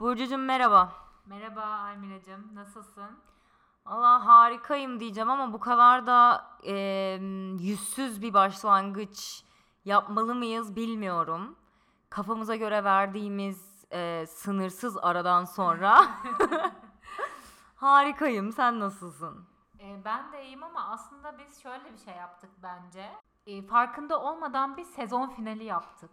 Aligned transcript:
Burcucuğum 0.00 0.38
merhaba. 0.38 0.92
Merhaba 1.26 1.62
Almiracığım, 1.64 2.54
nasılsın? 2.54 3.18
Allah 3.86 4.26
harikayım 4.26 5.00
diyeceğim 5.00 5.30
ama 5.30 5.52
bu 5.52 5.60
kadar 5.60 6.06
da 6.06 6.46
e, 6.66 6.74
yüzsüz 7.60 8.22
bir 8.22 8.34
başlangıç 8.34 9.44
yapmalı 9.84 10.34
mıyız 10.34 10.76
bilmiyorum. 10.76 11.56
Kafamıza 12.10 12.56
göre 12.56 12.84
verdiğimiz 12.84 13.84
e, 13.92 14.26
sınırsız 14.26 14.96
aradan 14.96 15.44
sonra 15.44 16.04
harikayım. 17.76 18.52
Sen 18.52 18.80
nasılsın? 18.80 19.48
Ee, 19.80 20.04
ben 20.04 20.32
de 20.32 20.44
iyiyim 20.44 20.62
ama 20.62 20.88
aslında 20.90 21.38
biz 21.38 21.62
şöyle 21.62 21.92
bir 21.92 21.98
şey 21.98 22.14
yaptık 22.14 22.50
bence. 22.62 23.12
Ee, 23.46 23.62
farkında 23.62 24.20
olmadan 24.20 24.76
bir 24.76 24.84
sezon 24.84 25.28
finali 25.28 25.64
yaptık. 25.64 26.10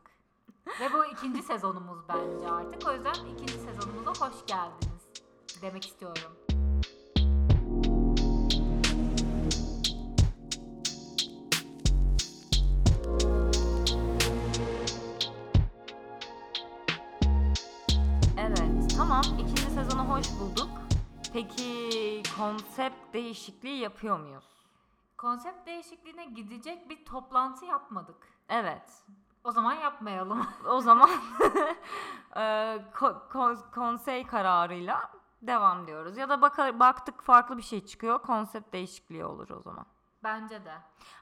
Ve 0.68 0.94
bu 0.94 1.06
ikinci 1.06 1.44
sezonumuz 1.44 2.00
bence 2.10 2.52
artık. 2.52 2.88
O 2.88 2.94
yüzden 2.94 3.14
ikinci 3.14 3.54
sezonumuza 3.54 4.12
hoş 4.12 4.46
geldiniz 4.48 5.04
demek 5.62 5.86
istiyorum. 5.86 6.32
Evet, 18.38 18.96
tamam. 18.98 19.24
İkinci 19.40 19.62
sezonu 19.62 20.10
hoş 20.10 20.28
bulduk. 20.40 20.70
Peki 21.34 22.24
konsept 22.38 23.14
değişikliği 23.14 23.80
yapıyor 23.80 24.20
muyuz? 24.20 24.46
Konsept 25.18 25.68
değişikliğine 25.68 26.26
gidecek 26.26 26.90
bir 26.90 27.06
toplantı 27.06 27.66
yapmadık. 27.66 28.28
Evet. 28.50 29.04
O 29.46 29.52
zaman 29.52 29.74
yapmayalım. 29.74 30.48
O 30.70 30.82
zaman 30.82 31.10
ko- 32.94 33.22
ko- 33.32 33.72
konsey 33.72 34.28
kararıyla 34.28 35.12
devam 35.42 35.88
diyoruz. 35.88 36.18
Ya 36.18 36.30
da 36.30 36.42
baka- 36.42 36.80
baktık 36.80 37.22
farklı 37.22 37.58
bir 37.58 37.62
şey 37.62 37.86
çıkıyor. 37.86 38.20
Konsept 38.22 38.74
değişikliği 38.74 39.26
olur 39.26 39.50
o 39.50 39.62
zaman. 39.62 39.86
bence 40.24 40.66
de. 40.66 40.74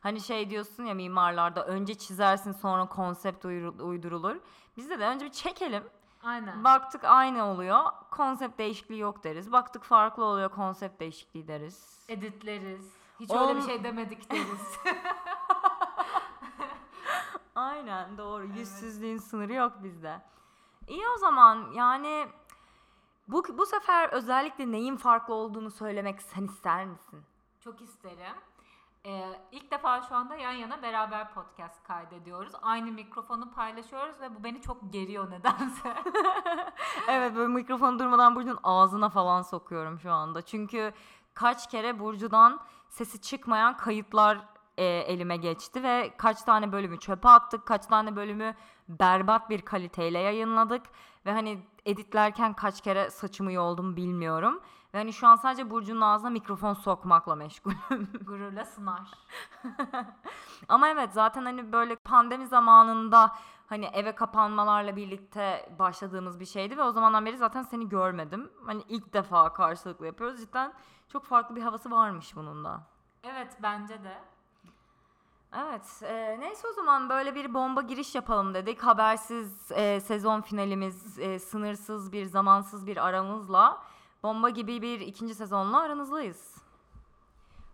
Hani 0.02 0.22
şey 0.22 0.50
diyorsun 0.50 0.84
ya 0.86 0.94
mimarlarda 0.94 1.66
önce 1.66 1.96
çizersin 1.96 2.52
sonra 2.52 2.86
konsept 2.86 3.46
uydurulur. 3.80 4.36
Bizde 4.78 5.00
de 5.00 5.06
önce 5.08 5.26
bir 5.26 5.32
çekelim. 5.32 5.84
Aynen. 6.24 6.64
Baktık 6.64 7.04
aynı 7.04 7.46
oluyor. 7.46 7.80
Konsept 8.12 8.58
değişikliği 8.60 9.00
yok 9.00 9.24
deriz. 9.24 9.52
Baktık 9.52 9.84
farklı 9.84 10.24
oluyor. 10.24 10.50
Konsept 10.50 11.00
değişikliği 11.00 11.48
deriz. 11.48 12.06
Editleriz. 12.10 12.94
Hiç 13.20 13.32
Oğlum- 13.32 13.48
öyle 13.48 13.56
bir 13.60 13.62
şey 13.66 13.84
demedik 13.84 14.32
deriz. 14.32 14.78
Aynen 17.64 18.18
doğru. 18.18 18.46
Yüzsüzlüğün 18.46 19.18
sınırı 19.18 19.54
yok 19.54 19.74
bizde. 19.84 20.22
İyi 20.88 21.04
o 21.16 21.18
zaman 21.18 21.72
yani 21.74 22.28
bu, 23.28 23.44
bu 23.58 23.66
sefer 23.66 24.10
özellikle 24.10 24.72
neyin 24.72 24.98
farklı 24.98 25.34
olduğunu 25.34 25.72
söylemek 25.72 26.22
sen 26.22 26.44
ister 26.44 26.86
misin? 26.86 27.24
Çok 27.60 27.82
isterim. 27.82 28.36
Ee, 29.06 29.40
ilk 29.52 29.72
defa 29.72 30.02
şu 30.02 30.16
anda 30.16 30.36
yan 30.36 30.52
yana 30.52 30.82
beraber 30.82 31.34
podcast 31.34 31.84
kaydediyoruz. 31.84 32.54
Aynı 32.62 32.92
mikrofonu 32.92 33.52
paylaşıyoruz 33.52 34.22
ve 34.22 34.36
bu 34.36 34.44
beni 34.44 34.62
çok 34.62 34.94
geriyor 34.94 35.32
nedense. 35.32 35.94
evet 37.08 37.36
böyle 37.36 37.54
mikrofonu 37.54 38.00
durmadan 38.00 38.36
Burcu'nun 38.36 38.60
ağzına 38.64 39.10
falan 39.10 39.42
sokuyorum 39.42 40.00
şu 40.00 40.12
anda. 40.12 40.42
Çünkü 40.42 40.94
kaç 41.34 41.70
kere 41.70 42.00
Burcu'dan 42.00 42.60
sesi 42.90 43.22
çıkmayan 43.22 43.78
kayıtlar 43.78 44.53
e, 44.78 44.86
elime 44.86 45.38
geçti 45.38 45.84
ve 45.84 46.14
kaç 46.18 46.42
tane 46.42 46.72
bölümü 46.72 47.00
çöpe 47.00 47.30
attık, 47.30 47.66
kaç 47.66 47.86
tane 47.86 48.16
bölümü 48.16 48.56
berbat 48.90 49.50
bir 49.50 49.62
kaliteyle 49.62 50.20
yayınladık 50.20 50.86
ve 51.26 51.32
hani 51.32 51.60
editlerken 51.86 52.54
kaç 52.54 52.82
kere 52.82 53.10
saçımı 53.10 53.52
yoldum 53.52 53.96
bilmiyorum. 53.96 54.62
Ve 54.94 54.98
hani 54.98 55.14
şu 55.14 55.28
an 55.28 55.36
sadece 55.36 55.70
Burcu'nun 55.70 56.02
ağzına 56.02 56.30
mikrofon 56.30 56.74
sokmakla 56.74 57.36
meşgulüm. 57.36 57.78
Gururla 58.26 58.66
sınar. 58.66 59.10
Ama 60.70 60.88
evet 60.88 61.14
zaten 61.14 61.46
hani 61.46 61.72
böyle 61.72 61.96
pandemi 61.96 62.48
zamanında 62.48 63.36
hani 63.68 63.86
eve 63.86 64.16
kapanmalarla 64.16 64.96
birlikte 64.96 65.70
başladığımız 65.80 66.40
bir 66.40 66.46
şeydi 66.46 66.78
ve 66.78 66.84
o 66.84 66.92
zamandan 66.92 67.26
beri 67.26 67.38
zaten 67.38 67.62
seni 67.62 67.90
görmedim. 67.90 68.52
Hani 68.66 68.84
ilk 68.90 69.14
defa 69.14 69.54
karşılıklı 69.54 70.06
yapıyoruz. 70.06 70.40
Cidden 70.40 70.74
çok 71.08 71.26
farklı 71.26 71.56
bir 71.56 71.62
havası 71.62 71.92
varmış 71.92 72.36
bunun 72.36 72.66
da. 72.66 72.84
Evet 73.24 73.58
bence 73.62 74.04
de. 74.04 74.18
Evet, 75.58 76.04
e, 76.04 76.38
neyse 76.40 76.68
o 76.68 76.74
zaman 76.74 77.10
böyle 77.10 77.36
bir 77.36 77.54
bomba 77.54 77.82
giriş 77.82 78.16
yapalım 78.16 78.54
dedik. 78.54 78.84
Habersiz 78.84 79.72
e, 79.72 80.00
sezon 80.00 80.42
finalimiz, 80.42 81.20
e, 81.20 81.40
sınırsız 81.40 82.12
bir 82.12 82.26
zamansız 82.26 82.88
bir 82.88 83.08
aramızla 83.08 83.84
bomba 84.24 84.50
gibi 84.50 84.82
bir 84.82 85.00
ikinci 85.00 85.36
sezonla 85.36 85.82
aranızdayız. 85.82 86.56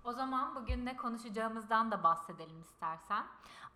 O 0.04 0.14
zaman 0.14 0.56
bugün 0.56 0.86
ne 0.86 0.98
konuşacağımızdan 0.98 1.92
da 1.92 2.04
bahsedelim 2.04 2.62
istersen. 2.62 3.24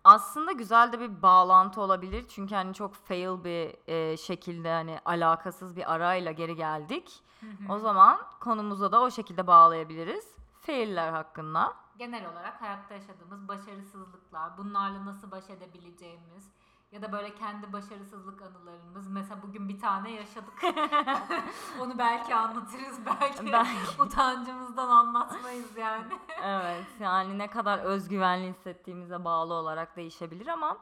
Aslında 0.04 0.52
güzel 0.52 0.92
de 0.92 1.00
bir 1.00 1.22
bağlantı 1.22 1.80
olabilir 1.80 2.24
çünkü 2.28 2.54
hani 2.54 2.74
çok 2.74 2.94
fail 2.94 3.44
bir 3.44 3.88
e, 3.88 4.16
şekilde 4.16 4.72
hani 4.72 4.98
alakasız 5.04 5.76
bir 5.76 5.92
arayla 5.94 6.32
geri 6.32 6.56
geldik. 6.56 7.22
O 7.68 7.78
zaman 7.78 8.18
konumuza 8.40 8.92
da 8.92 9.00
o 9.00 9.10
şekilde 9.10 9.46
bağlayabiliriz. 9.46 10.34
Failler 10.66 11.12
hakkında. 11.12 11.74
Genel 11.98 12.32
olarak 12.32 12.60
hayatta 12.62 12.94
yaşadığımız 12.94 13.48
başarısızlıklar, 13.48 14.58
bunlarla 14.58 15.06
nasıl 15.06 15.30
baş 15.30 15.50
edebileceğimiz 15.50 16.50
ya 16.92 17.02
da 17.02 17.12
böyle 17.12 17.34
kendi 17.34 17.72
başarısızlık 17.72 18.42
anılarımız. 18.42 19.08
Mesela 19.08 19.42
bugün 19.42 19.68
bir 19.68 19.80
tane 19.80 20.10
yaşadık. 20.10 20.62
Onu 21.80 21.98
belki 21.98 22.34
anlatırız, 22.34 23.06
belki, 23.06 23.52
Belki. 23.52 24.02
utancımızdan 24.02 24.88
anlatmayız 24.88 25.76
yani. 25.76 26.04
Evet 26.42 26.86
yani 27.00 27.38
ne 27.38 27.50
kadar 27.50 27.78
özgüvenli 27.78 28.48
hissettiğimize 28.48 29.24
bağlı 29.24 29.54
olarak 29.54 29.96
değişebilir 29.96 30.46
ama 30.46 30.76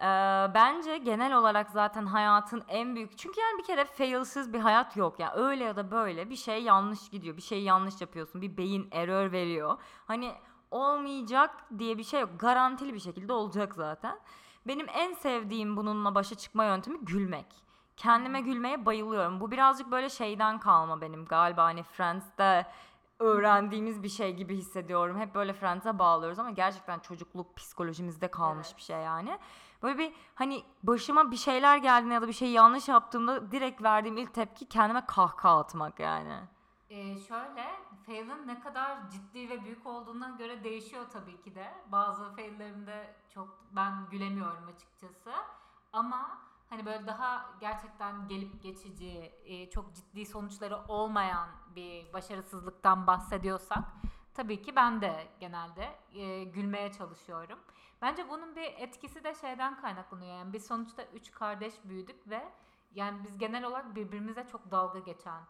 e, 0.00 0.04
bence 0.54 0.98
genel 0.98 1.36
olarak 1.36 1.70
zaten 1.70 2.06
hayatın 2.06 2.64
en 2.68 2.94
büyük 2.96 3.18
çünkü 3.18 3.40
yani 3.40 3.58
bir 3.58 3.64
kere 3.64 3.84
failsiz 3.84 4.52
bir 4.52 4.60
hayat 4.60 4.96
yok 4.96 5.20
yani 5.20 5.32
öyle 5.34 5.64
ya 5.64 5.76
da 5.76 5.90
böyle 5.90 6.30
bir 6.30 6.36
şey 6.36 6.62
yanlış 6.62 7.08
gidiyor. 7.08 7.36
Bir 7.36 7.42
şey 7.42 7.62
yanlış 7.62 8.00
yapıyorsun. 8.00 8.42
Bir 8.42 8.56
beyin 8.56 8.88
error 8.92 9.32
veriyor. 9.32 9.78
Hani 10.06 10.32
olmayacak 10.70 11.50
diye 11.78 11.98
bir 11.98 12.04
şey 12.04 12.20
yok. 12.20 12.30
Garantili 12.38 12.94
bir 12.94 13.00
şekilde 13.00 13.32
olacak 13.32 13.74
zaten. 13.74 14.18
Benim 14.66 14.86
en 14.94 15.12
sevdiğim 15.12 15.76
bununla 15.76 16.14
başa 16.14 16.34
çıkma 16.34 16.64
yöntemi 16.64 16.98
gülmek. 16.98 17.46
Kendime 17.96 18.40
gülmeye 18.40 18.86
bayılıyorum. 18.86 19.40
Bu 19.40 19.50
birazcık 19.50 19.90
böyle 19.90 20.10
şeyden 20.10 20.58
kalma 20.58 21.00
benim 21.00 21.24
galiba. 21.24 21.64
Hani 21.64 21.82
Friends'te 21.82 22.66
öğrendiğimiz 23.18 24.02
bir 24.02 24.08
şey 24.08 24.34
gibi 24.36 24.56
hissediyorum. 24.56 25.18
Hep 25.18 25.34
böyle 25.34 25.52
Friends'e 25.52 25.98
bağlıyoruz 25.98 26.38
ama 26.38 26.50
gerçekten 26.50 26.98
çocukluk 26.98 27.56
psikolojimizde 27.56 28.28
kalmış 28.28 28.66
Evet. 28.66 28.76
bir 28.76 28.82
şey 28.82 28.96
yani. 28.96 29.38
Böyle 29.84 29.98
bir 29.98 30.12
hani 30.34 30.64
başıma 30.82 31.30
bir 31.30 31.36
şeyler 31.36 31.76
geldiğinde 31.76 32.14
ya 32.14 32.22
da 32.22 32.28
bir 32.28 32.32
şey 32.32 32.50
yanlış 32.50 32.88
yaptığımda 32.88 33.52
direkt 33.52 33.82
verdiğim 33.82 34.16
ilk 34.16 34.34
tepki 34.34 34.68
kendime 34.68 35.06
kahkaha 35.06 35.58
atmak 35.58 36.00
yani. 36.00 36.40
Ee, 36.90 37.18
şöyle, 37.18 37.64
fail'ın 38.06 38.46
ne 38.46 38.60
kadar 38.60 39.10
ciddi 39.10 39.50
ve 39.50 39.64
büyük 39.64 39.86
olduğuna 39.86 40.28
göre 40.28 40.64
değişiyor 40.64 41.06
tabii 41.12 41.42
ki 41.42 41.54
de. 41.54 41.74
Bazı 41.92 42.36
fail'lerimde 42.36 43.14
çok 43.34 43.58
ben 43.70 43.92
gülemiyorum 44.10 44.68
açıkçası. 44.74 45.30
Ama 45.92 46.38
hani 46.70 46.86
böyle 46.86 47.06
daha 47.06 47.50
gerçekten 47.60 48.28
gelip 48.28 48.62
geçici, 48.62 49.32
e, 49.44 49.70
çok 49.70 49.94
ciddi 49.94 50.26
sonuçları 50.26 50.76
olmayan 50.88 51.48
bir 51.76 52.12
başarısızlıktan 52.12 53.06
bahsediyorsak 53.06 53.84
tabii 54.34 54.62
ki 54.62 54.76
ben 54.76 55.00
de 55.00 55.26
genelde 55.40 55.94
e, 56.14 56.44
gülmeye 56.44 56.92
çalışıyorum. 56.92 57.58
Bence 58.02 58.28
bunun 58.28 58.56
bir 58.56 58.62
etkisi 58.76 59.24
de 59.24 59.34
şeyden 59.34 59.80
kaynaklanıyor. 59.80 60.36
Yani 60.38 60.52
biz 60.52 60.66
sonuçta 60.66 61.04
üç 61.04 61.30
kardeş 61.30 61.74
büyüdük 61.84 62.28
ve 62.30 62.48
yani 62.94 63.24
biz 63.24 63.38
genel 63.38 63.64
olarak 63.64 63.94
birbirimize 63.94 64.46
çok 64.52 64.70
dalga 64.70 64.98
geçen 64.98 65.40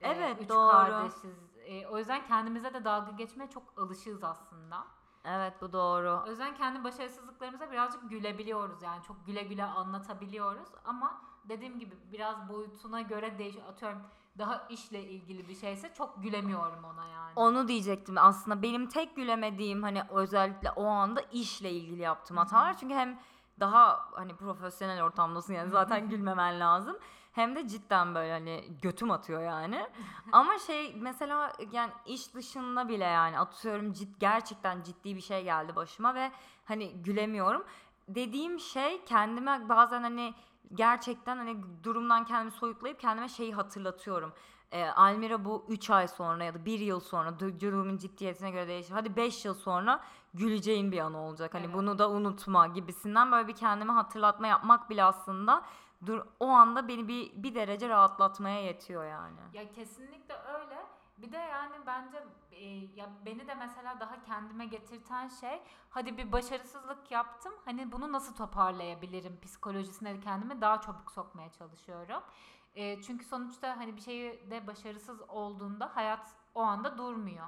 e, 0.00 0.08
Evet, 0.10 0.42
üç 0.42 0.48
doğru. 0.48 0.70
kardeşiz. 0.70 1.56
E, 1.66 1.86
o 1.86 1.98
yüzden 1.98 2.26
kendimize 2.26 2.74
de 2.74 2.84
dalga 2.84 3.10
geçmeye 3.10 3.50
çok 3.50 3.78
alışığız 3.78 4.24
aslında. 4.24 4.84
Evet 5.24 5.54
bu 5.60 5.72
doğru. 5.72 6.22
O 6.26 6.30
yüzden 6.30 6.54
kendi 6.54 6.84
başarısızlıklarımıza 6.84 7.70
birazcık 7.70 8.10
gülebiliyoruz 8.10 8.82
yani 8.82 9.02
çok 9.02 9.26
güle 9.26 9.42
güle 9.42 9.64
anlatabiliyoruz 9.64 10.68
ama 10.84 11.20
dediğim 11.44 11.78
gibi 11.78 11.94
biraz 12.12 12.48
boyutuna 12.48 13.00
göre 13.00 13.38
değişiyor. 13.38 13.66
Atıyorum 13.68 14.02
daha 14.38 14.66
işle 14.68 15.02
ilgili 15.04 15.48
bir 15.48 15.54
şeyse 15.54 15.94
çok 15.94 16.22
gülemiyorum 16.22 16.84
ona 16.84 17.06
yani. 17.06 17.32
Onu 17.36 17.68
diyecektim 17.68 18.18
aslında. 18.18 18.62
Benim 18.62 18.88
tek 18.88 19.16
gülemediğim 19.16 19.82
hani 19.82 20.02
özellikle 20.10 20.70
o 20.70 20.84
anda 20.84 21.20
işle 21.20 21.70
ilgili 21.70 22.02
yaptığım 22.02 22.36
hatalar. 22.36 22.78
Çünkü 22.78 22.94
hem 22.94 23.18
daha 23.60 24.08
hani 24.12 24.36
profesyonel 24.36 25.02
ortamdasın 25.02 25.54
yani 25.54 25.70
zaten 25.70 26.08
gülmemen 26.08 26.60
lazım. 26.60 26.96
Hem 27.32 27.56
de 27.56 27.68
cidden 27.68 28.14
böyle 28.14 28.32
hani 28.32 28.64
götüm 28.82 29.10
atıyor 29.10 29.42
yani. 29.42 29.86
Ama 30.32 30.58
şey 30.58 30.94
mesela 30.96 31.52
yani 31.72 31.92
iş 32.06 32.34
dışında 32.34 32.88
bile 32.88 33.04
yani 33.04 33.38
atıyorum 33.38 33.92
cid, 33.92 34.14
gerçekten 34.20 34.82
ciddi 34.82 35.16
bir 35.16 35.20
şey 35.20 35.44
geldi 35.44 35.76
başıma 35.76 36.14
ve 36.14 36.32
hani 36.64 37.02
gülemiyorum. 37.02 37.64
Dediğim 38.08 38.60
şey 38.60 39.04
kendime 39.04 39.68
bazen 39.68 40.02
hani 40.02 40.34
gerçekten 40.74 41.36
hani 41.36 41.56
durumdan 41.84 42.24
kendimi 42.24 42.50
soyutlayıp 42.50 43.00
kendime 43.00 43.28
şeyi 43.28 43.54
hatırlatıyorum. 43.54 44.32
Ee, 44.72 44.84
Almira 44.86 45.44
bu 45.44 45.64
3 45.68 45.90
ay 45.90 46.08
sonra 46.08 46.44
ya 46.44 46.54
da 46.54 46.64
1 46.64 46.78
yıl 46.78 47.00
sonra 47.00 47.30
du- 47.30 47.60
durumun 47.60 47.96
ciddiyetine 47.98 48.50
göre 48.50 48.68
değişir. 48.68 48.92
Hadi 48.92 49.16
5 49.16 49.44
yıl 49.44 49.54
sonra 49.54 50.00
güleceğin 50.34 50.92
bir 50.92 50.98
an 50.98 51.14
olacak. 51.14 51.54
Hani 51.54 51.64
Evet. 51.64 51.74
bunu 51.74 51.98
da 51.98 52.10
unutma 52.10 52.66
gibisinden 52.66 53.32
böyle 53.32 53.48
bir 53.48 53.54
kendime 53.56 53.92
hatırlatma 53.92 54.46
yapmak 54.46 54.90
bile 54.90 55.04
aslında 55.04 55.62
dur 56.06 56.20
o 56.40 56.46
anda 56.48 56.88
beni 56.88 57.08
bir 57.08 57.42
bir 57.42 57.54
derece 57.54 57.88
rahatlatmaya 57.88 58.60
yetiyor 58.62 59.04
yani. 59.04 59.40
Ya 59.52 59.72
kesinlikle 59.72 60.34
öyle. 60.34 60.86
Bir 61.18 61.32
de 61.32 61.36
yani 61.36 61.74
bence 61.86 62.24
e, 62.52 62.64
ya 62.96 63.08
beni 63.26 63.48
de 63.48 63.54
mesela 63.54 64.00
daha 64.00 64.22
kendime 64.22 64.66
getirten 64.66 65.28
şey 65.28 65.62
hadi 65.90 66.16
bir 66.16 66.32
başarısızlık 66.32 67.10
yaptım. 67.10 67.52
Hani 67.64 67.92
bunu 67.92 68.12
nasıl 68.12 68.34
toparlayabilirim 68.34 69.40
psikolojisine 69.40 70.20
kendimi 70.20 70.60
daha 70.60 70.80
çabuk 70.80 71.12
sokmaya 71.12 71.52
çalışıyorum. 71.52 72.22
E, 72.74 73.02
çünkü 73.02 73.24
sonuçta 73.24 73.76
hani 73.76 73.96
bir 73.96 74.00
şeyi 74.00 74.50
de 74.50 74.66
başarısız 74.66 75.20
olduğunda 75.28 75.96
hayat 75.96 76.34
o 76.54 76.62
anda 76.62 76.98
durmuyor 76.98 77.46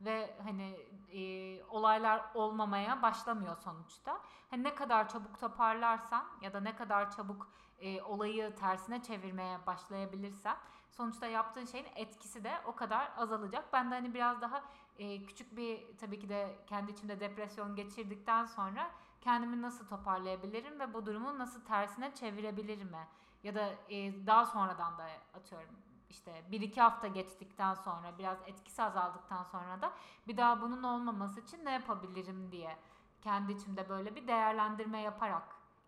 ve 0.00 0.36
hani 0.44 0.76
e, 1.12 1.62
olaylar 1.64 2.22
olmamaya 2.34 3.02
başlamıyor 3.02 3.56
sonuçta. 3.56 4.20
Hani 4.50 4.62
ne 4.62 4.74
kadar 4.74 5.08
çabuk 5.08 5.40
toparlarsan 5.40 6.24
ya 6.42 6.52
da 6.52 6.60
ne 6.60 6.76
kadar 6.76 7.10
çabuk 7.10 7.50
e, 7.80 8.02
olayı 8.02 8.56
tersine 8.56 9.02
çevirmeye 9.02 9.66
başlayabilirsen 9.66 10.56
sonuçta 10.90 11.26
yaptığın 11.26 11.64
şeyin 11.64 11.86
etkisi 11.94 12.44
de 12.44 12.52
o 12.66 12.74
kadar 12.74 13.12
azalacak. 13.16 13.72
Ben 13.72 13.90
de 13.90 13.94
hani 13.94 14.14
biraz 14.14 14.40
daha 14.40 14.62
e, 14.98 15.26
küçük 15.26 15.56
bir 15.56 15.96
tabii 15.96 16.18
ki 16.18 16.28
de 16.28 16.58
kendi 16.66 16.92
içimde 16.92 17.20
depresyon 17.20 17.76
geçirdikten 17.76 18.44
sonra 18.44 18.90
kendimi 19.20 19.62
nasıl 19.62 19.86
toparlayabilirim 19.86 20.80
ve 20.80 20.94
bu 20.94 21.06
durumu 21.06 21.38
nasıl 21.38 21.64
tersine 21.64 22.14
çevirebilirim 22.14 22.88
mi? 22.88 23.08
Ya 23.42 23.54
da 23.54 23.68
e, 23.90 24.26
daha 24.26 24.46
sonradan 24.46 24.98
da 24.98 25.06
atıyorum 25.34 25.74
işte 26.10 26.44
bir 26.50 26.60
iki 26.60 26.80
hafta 26.80 27.06
geçtikten 27.06 27.74
sonra 27.74 28.18
biraz 28.18 28.38
etkisi 28.46 28.82
azaldıktan 28.82 29.44
sonra 29.44 29.82
da 29.82 29.92
bir 30.28 30.36
daha 30.36 30.60
bunun 30.60 30.82
olmaması 30.82 31.40
için 31.40 31.64
ne 31.64 31.72
yapabilirim 31.72 32.52
diye 32.52 32.76
kendi 33.20 33.52
içimde 33.52 33.88
böyle 33.88 34.16
bir 34.16 34.28
değerlendirme 34.28 35.00
yaparak 35.00 35.42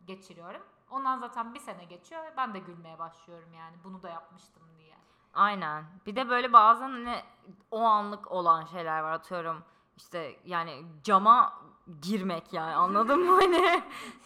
geçiriyorum. 0.06 0.62
Ondan 0.90 1.18
zaten 1.18 1.54
bir 1.54 1.60
sene 1.60 1.84
geçiyor 1.84 2.24
ve 2.24 2.36
ben 2.36 2.54
de 2.54 2.58
gülmeye 2.58 2.98
başlıyorum 2.98 3.52
yani 3.54 3.76
bunu 3.84 4.02
da 4.02 4.08
yapmıştım 4.08 4.62
diye. 4.78 4.79
Aynen. 5.34 5.84
Bir 6.06 6.16
de 6.16 6.28
böyle 6.28 6.52
bazen 6.52 6.88
hani 6.90 7.16
o 7.70 7.80
anlık 7.80 8.30
olan 8.32 8.64
şeyler 8.64 9.00
var 9.00 9.12
atıyorum. 9.12 9.62
İşte 9.96 10.36
yani 10.44 10.82
cama 11.04 11.52
girmek 12.02 12.52
yani 12.52 12.74
anladın 12.74 13.20
mı 13.20 13.32
hani 13.40 13.82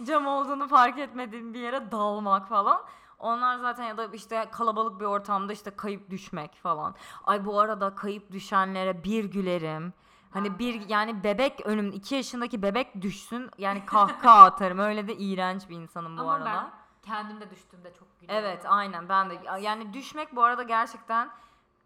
cam 0.07 0.27
olduğunu 0.27 0.69
fark 0.69 0.99
etmediğin 0.99 1.55
bir 1.55 1.61
yere 1.61 1.93
dalmak 1.93 2.49
falan. 2.49 2.81
Onlar 3.19 3.59
zaten 3.59 3.85
ya 3.85 3.97
da 3.97 4.05
işte 4.07 4.49
kalabalık 4.53 5.01
bir 5.01 5.05
ortamda 5.05 5.53
işte 5.53 5.71
kayıp 5.77 6.11
düşmek 6.11 6.55
falan. 6.55 6.95
Ay 7.25 7.45
bu 7.45 7.61
arada 7.61 7.95
kayıp 7.95 8.33
düşenlere 8.33 9.05
bir 9.05 9.25
gülerim. 9.25 9.93
Hani 10.31 10.59
bir 10.59 10.89
yani 10.89 11.25
bebek 11.25 11.67
önüm 11.67 11.93
2 11.93 12.15
yaşındaki 12.15 12.63
bebek 12.63 13.03
düşsün 13.03 13.51
yani 13.59 13.87
kahkaha 13.87 14.43
atarım. 14.45 14.79
Öyle 14.79 15.09
de 15.09 15.17
iğrenç 15.17 15.69
bir 15.69 15.77
insanım 15.77 16.17
bu 16.17 16.21
Ama 16.21 16.33
arada. 16.33 16.45
ben 16.45 16.71
kendimde 17.05 17.51
düştüğümde 17.51 17.95
çok 17.99 18.21
gülüyorum. 18.21 18.45
Evet 18.47 18.65
aynen 18.69 19.09
ben 19.09 19.31
de 19.31 19.35
Evet. 19.49 19.63
yani 19.63 19.93
düşmek 19.93 20.37
bu 20.37 20.43
arada 20.43 20.63
gerçekten 20.63 21.31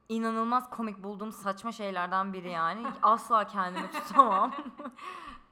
inanılmaz 0.09 0.71
komik 0.71 1.03
bulduğum 1.03 1.33
saçma 1.33 1.73
şeylerden 1.73 2.33
biri 2.33 2.51
yani 2.51 2.87
asla 3.03 3.47
kendimi 3.47 3.91
tutamam. 3.91 4.53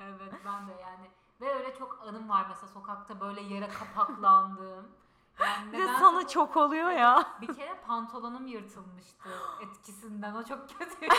Evet 0.01 0.33
ben 0.47 0.67
de 0.69 0.73
yani. 0.83 1.11
Ve 1.41 1.55
öyle 1.55 1.75
çok 1.79 1.99
anım 2.09 2.29
var 2.29 2.47
mesela 2.49 2.69
sokakta 2.69 3.21
böyle 3.21 3.41
yere 3.41 3.69
kapaklandığım. 3.69 4.89
Yani 5.41 5.73
Bir 5.73 5.79
de 5.79 5.87
sana 5.99 6.21
bu- 6.21 6.29
çok 6.29 6.57
oluyor 6.57 6.91
ya. 6.91 7.27
Bir 7.41 7.55
kere 7.55 7.81
pantolonum 7.87 8.47
yırtılmıştı 8.47 9.29
etkisinden. 9.61 10.35
O 10.35 10.45
çok 10.45 10.69
kötüydü. 10.79 11.15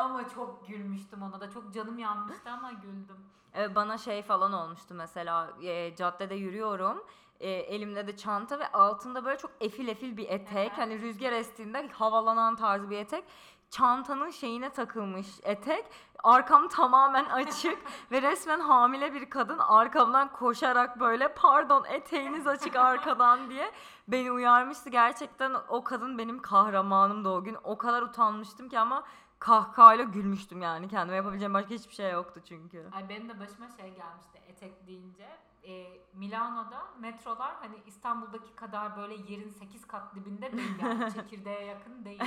ama 0.00 0.28
çok 0.28 0.68
gülmüştüm 0.68 1.22
ona 1.22 1.40
da. 1.40 1.50
Çok 1.50 1.74
canım 1.74 1.98
yanmıştı 1.98 2.50
ama 2.50 2.72
güldüm. 2.72 3.16
Ee, 3.56 3.74
bana 3.74 3.98
şey 3.98 4.22
falan 4.22 4.52
olmuştu 4.52 4.94
mesela 4.94 5.50
e, 5.62 5.96
caddede 5.96 6.34
yürüyorum. 6.34 7.04
E, 7.40 7.50
elimde 7.50 8.06
de 8.06 8.16
çanta 8.16 8.58
ve 8.58 8.72
altında 8.72 9.24
böyle 9.24 9.38
çok 9.38 9.50
efil 9.60 9.88
efil 9.88 10.16
bir 10.16 10.28
etek. 10.28 10.68
Evet. 10.68 10.78
Hani 10.78 11.00
rüzgar 11.00 11.32
estiğinde 11.32 11.88
havalanan 11.88 12.56
tarzı 12.56 12.90
bir 12.90 12.98
etek. 12.98 13.24
Çantanın 13.70 14.30
şeyine 14.30 14.70
takılmış 14.70 15.26
etek. 15.42 15.84
Arkam 16.24 16.68
tamamen 16.68 17.24
açık 17.24 17.78
ve 18.10 18.22
resmen 18.22 18.60
hamile 18.60 19.14
bir 19.14 19.30
kadın 19.30 19.58
arkamdan 19.58 20.32
koşarak 20.32 21.00
böyle 21.00 21.34
pardon 21.34 21.84
eteğiniz 21.84 22.46
açık 22.46 22.76
arkadan 22.76 23.50
diye 23.50 23.70
beni 24.08 24.32
uyarmıştı. 24.32 24.90
Gerçekten 24.90 25.54
o 25.68 25.84
kadın 25.84 26.18
benim 26.18 26.42
kahramanımdı 26.42 27.28
o 27.28 27.44
gün. 27.44 27.56
O 27.64 27.78
kadar 27.78 28.02
utanmıştım 28.02 28.68
ki 28.68 28.78
ama 28.78 29.04
kahkahayla 29.38 30.04
gülmüştüm 30.04 30.62
yani. 30.62 30.88
Kendime 30.88 31.16
yapabileceğim 31.16 31.54
başka 31.54 31.70
hiçbir 31.70 31.94
şey 31.94 32.10
yoktu 32.10 32.40
çünkü. 32.48 32.86
Ay 32.92 33.08
benim 33.08 33.28
de 33.28 33.40
başıma 33.40 33.68
şey 33.68 33.94
gelmişti 33.94 34.38
etek 34.48 34.86
deyince. 34.86 35.28
E, 35.64 36.00
Milano'da 36.14 36.84
metrolar 36.98 37.54
hani 37.60 37.82
İstanbul'daki 37.86 38.54
kadar 38.54 38.96
böyle 38.96 39.14
yerin 39.14 39.50
8 39.50 39.86
kat 39.86 40.14
dibinde 40.14 40.52
değil 40.52 40.78
yani 40.82 41.12
çekirdeğe 41.14 41.64
yakın 41.64 42.04
değil. 42.04 42.22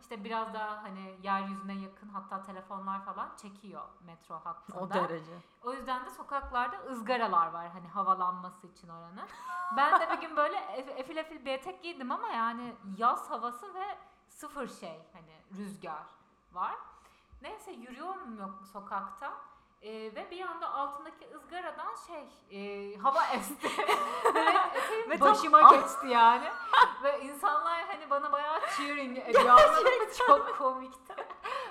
İşte 0.00 0.24
biraz 0.24 0.54
daha 0.54 0.82
hani 0.82 1.18
yeryüzüne 1.22 1.74
yakın 1.74 2.08
hatta 2.08 2.42
telefonlar 2.42 3.04
falan 3.04 3.28
çekiyor 3.36 3.82
metro 4.00 4.34
hattında. 4.44 4.78
O 4.80 4.90
derece. 4.90 5.32
O 5.64 5.72
yüzden 5.72 6.06
de 6.06 6.10
sokaklarda 6.10 6.76
ızgaralar 6.90 7.46
var 7.52 7.68
hani 7.70 7.88
havalanması 7.88 8.66
için 8.66 8.88
oranın. 8.88 9.28
Ben 9.76 10.00
de 10.00 10.10
bir 10.10 10.20
gün 10.20 10.36
böyle 10.36 10.56
ef- 10.56 10.90
efil 10.94 11.16
efil 11.16 11.44
bir 11.44 11.52
etek 11.52 11.82
giydim 11.82 12.10
ama 12.12 12.28
yani 12.28 12.74
yaz 12.96 13.30
havası 13.30 13.74
ve 13.74 13.98
sıfır 14.28 14.68
şey 14.68 15.02
hani 15.12 15.32
rüzgar 15.56 16.02
var. 16.52 16.74
Neyse 17.42 17.72
yürüyorum 17.72 18.38
yok 18.38 18.54
sokakta. 18.72 19.32
Ee, 19.82 19.92
ve 20.14 20.28
bir 20.30 20.40
anda 20.40 20.74
altındaki 20.74 21.28
ızgaradan 21.36 21.94
şey 22.06 22.28
e, 22.50 22.96
hava 22.98 23.24
esti 23.34 23.68
ve 24.34 24.40
eteğim 24.74 25.10
Ve 25.10 25.20
başıma 25.20 25.58
Ah! 25.64 25.70
geçti 25.70 26.06
yani 26.08 26.48
ve 27.02 27.20
insanlar 27.20 27.84
hani 27.86 28.10
bana 28.10 28.32
bayağı 28.32 28.60
cheering 28.76 29.18
ediyor 29.18 29.58
çok 30.26 30.58
komikti 30.58 31.14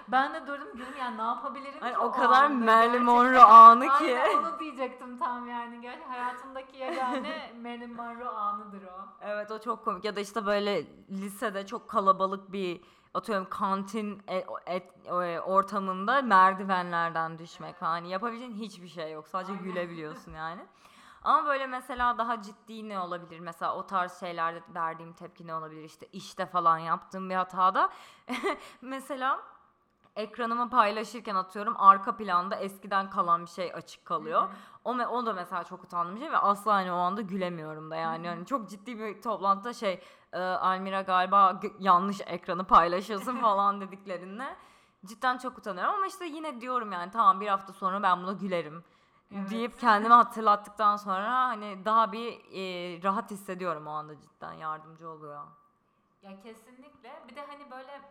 ben 0.07 0.33
de 0.33 0.47
durdum 0.47 0.67
gülüm 0.73 0.97
yani 0.99 1.17
ne 1.17 1.21
yapabilirim 1.21 1.79
Hani 1.79 1.93
ki 1.93 1.99
o 1.99 2.11
kadar 2.11 2.47
Marilyn? 2.47 3.03
Monroe 3.03 3.39
anı 3.39 3.83
ki. 3.83 3.89
Aynen 4.19 4.37
onu 4.37 4.59
diyecektim 4.59 5.19
tam 5.19 5.49
yani. 5.49 5.81
Gerçi 5.81 6.03
hayatımdaki 6.05 6.77
yegane 6.77 7.53
Marilyn 7.63 7.93
Monroe 7.95 8.27
anıdır 8.29 8.83
o. 8.83 9.07
Evet 9.21 9.51
o 9.51 9.59
çok 9.59 9.85
komik. 9.85 10.05
Ya 10.05 10.15
da 10.15 10.19
işte 10.19 10.45
böyle 10.45 10.83
lisede 11.09 11.65
çok 11.65 11.89
kalabalık 11.89 12.51
bir 12.51 12.81
atıyorum 13.13 13.47
kantin 13.49 14.23
e- 14.27 14.45
et- 14.65 14.93
e, 15.07 15.39
ortamında 15.39 16.21
merdivenlerden 16.21 17.39
düşmek 17.39 17.75
falan. 17.75 17.91
Hani 17.91 18.09
yapabileceğin 18.09 18.53
hiçbir 18.55 18.87
şey 18.87 19.11
yok. 19.11 19.27
Sadece 19.27 19.51
Aynen. 19.51 19.63
gülebiliyorsun 19.63 20.31
yani. 20.35 20.65
Ama 21.23 21.45
böyle 21.47 21.67
mesela 21.67 22.17
daha 22.17 22.41
ciddi 22.41 22.89
ne 22.89 22.99
olabilir? 22.99 23.39
Mesela 23.39 23.75
o 23.75 23.87
tarz 23.87 24.19
şeylerde 24.19 24.61
verdiğim 24.75 25.13
tepki 25.13 25.47
ne 25.47 25.55
olabilir? 25.55 25.83
İşte 25.83 26.05
işte 26.13 26.45
falan 26.45 26.77
yaptığım 26.77 27.29
bir 27.29 27.35
hatada. 27.35 27.89
mesela 28.81 29.39
ekranımı 30.19 30.69
paylaşırken 30.69 31.35
atıyorum 31.35 31.75
arka 31.77 32.17
planda 32.17 32.55
eskiden 32.55 33.09
kalan 33.09 33.41
bir 33.45 33.49
şey 33.49 33.71
açık 33.73 34.05
kalıyor. 34.05 34.49
O, 34.83 34.93
me- 34.93 35.07
o 35.07 35.25
da 35.25 35.33
mesela 35.33 35.63
çok 35.63 35.83
utandığım 35.83 36.15
bir 36.15 36.19
şey 36.21 36.31
ve 36.31 36.37
asla 36.37 36.73
hani 36.73 36.91
o 36.91 36.95
anda 36.95 37.21
gülemiyorum 37.21 37.91
da 37.91 37.95
yani. 37.95 38.27
Hani 38.27 38.45
çok 38.45 38.69
ciddi 38.69 38.99
bir 38.99 39.21
toplantıda 39.21 39.73
şey 39.73 40.01
e, 40.33 40.39
Almira 40.39 41.01
galiba 41.01 41.59
yanlış 41.79 42.21
ekranı 42.25 42.63
paylaşıyorsun 42.63 43.35
falan 43.41 43.81
dediklerinde 43.81 44.55
cidden 45.05 45.37
çok 45.37 45.57
utanıyorum 45.57 45.93
ama 45.93 46.07
işte 46.07 46.25
yine 46.25 46.61
diyorum 46.61 46.91
yani 46.91 47.11
tamam 47.11 47.41
bir 47.41 47.47
hafta 47.47 47.73
sonra 47.73 48.03
ben 48.03 48.23
buna 48.23 48.33
gülerim 48.33 48.83
Evet. 49.35 49.49
deyip 49.49 49.79
kendime 49.79 50.15
hatırlattıktan 50.15 50.95
sonra 50.95 51.47
hani 51.47 51.85
daha 51.85 52.11
bir 52.11 52.33
e, 52.33 53.03
rahat 53.03 53.31
hissediyorum 53.31 53.87
o 53.87 53.91
anda 53.91 54.19
cidden 54.21 54.53
yardımcı 54.53 55.09
oluyor. 55.09 55.43
Ya 56.21 56.41
kesinlikle. 56.43 57.23
Bir 57.29 57.35
de 57.35 57.45
hani 57.45 57.71
böyle 57.71 58.01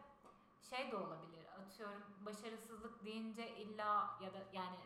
şey 0.71 0.91
de 0.93 0.97
olabilir. 0.97 1.45
Atıyorum 1.61 2.03
başarısızlık 2.27 3.05
deyince 3.05 3.57
illa 3.57 4.11
ya 4.21 4.33
da 4.35 4.39
yani 4.53 4.77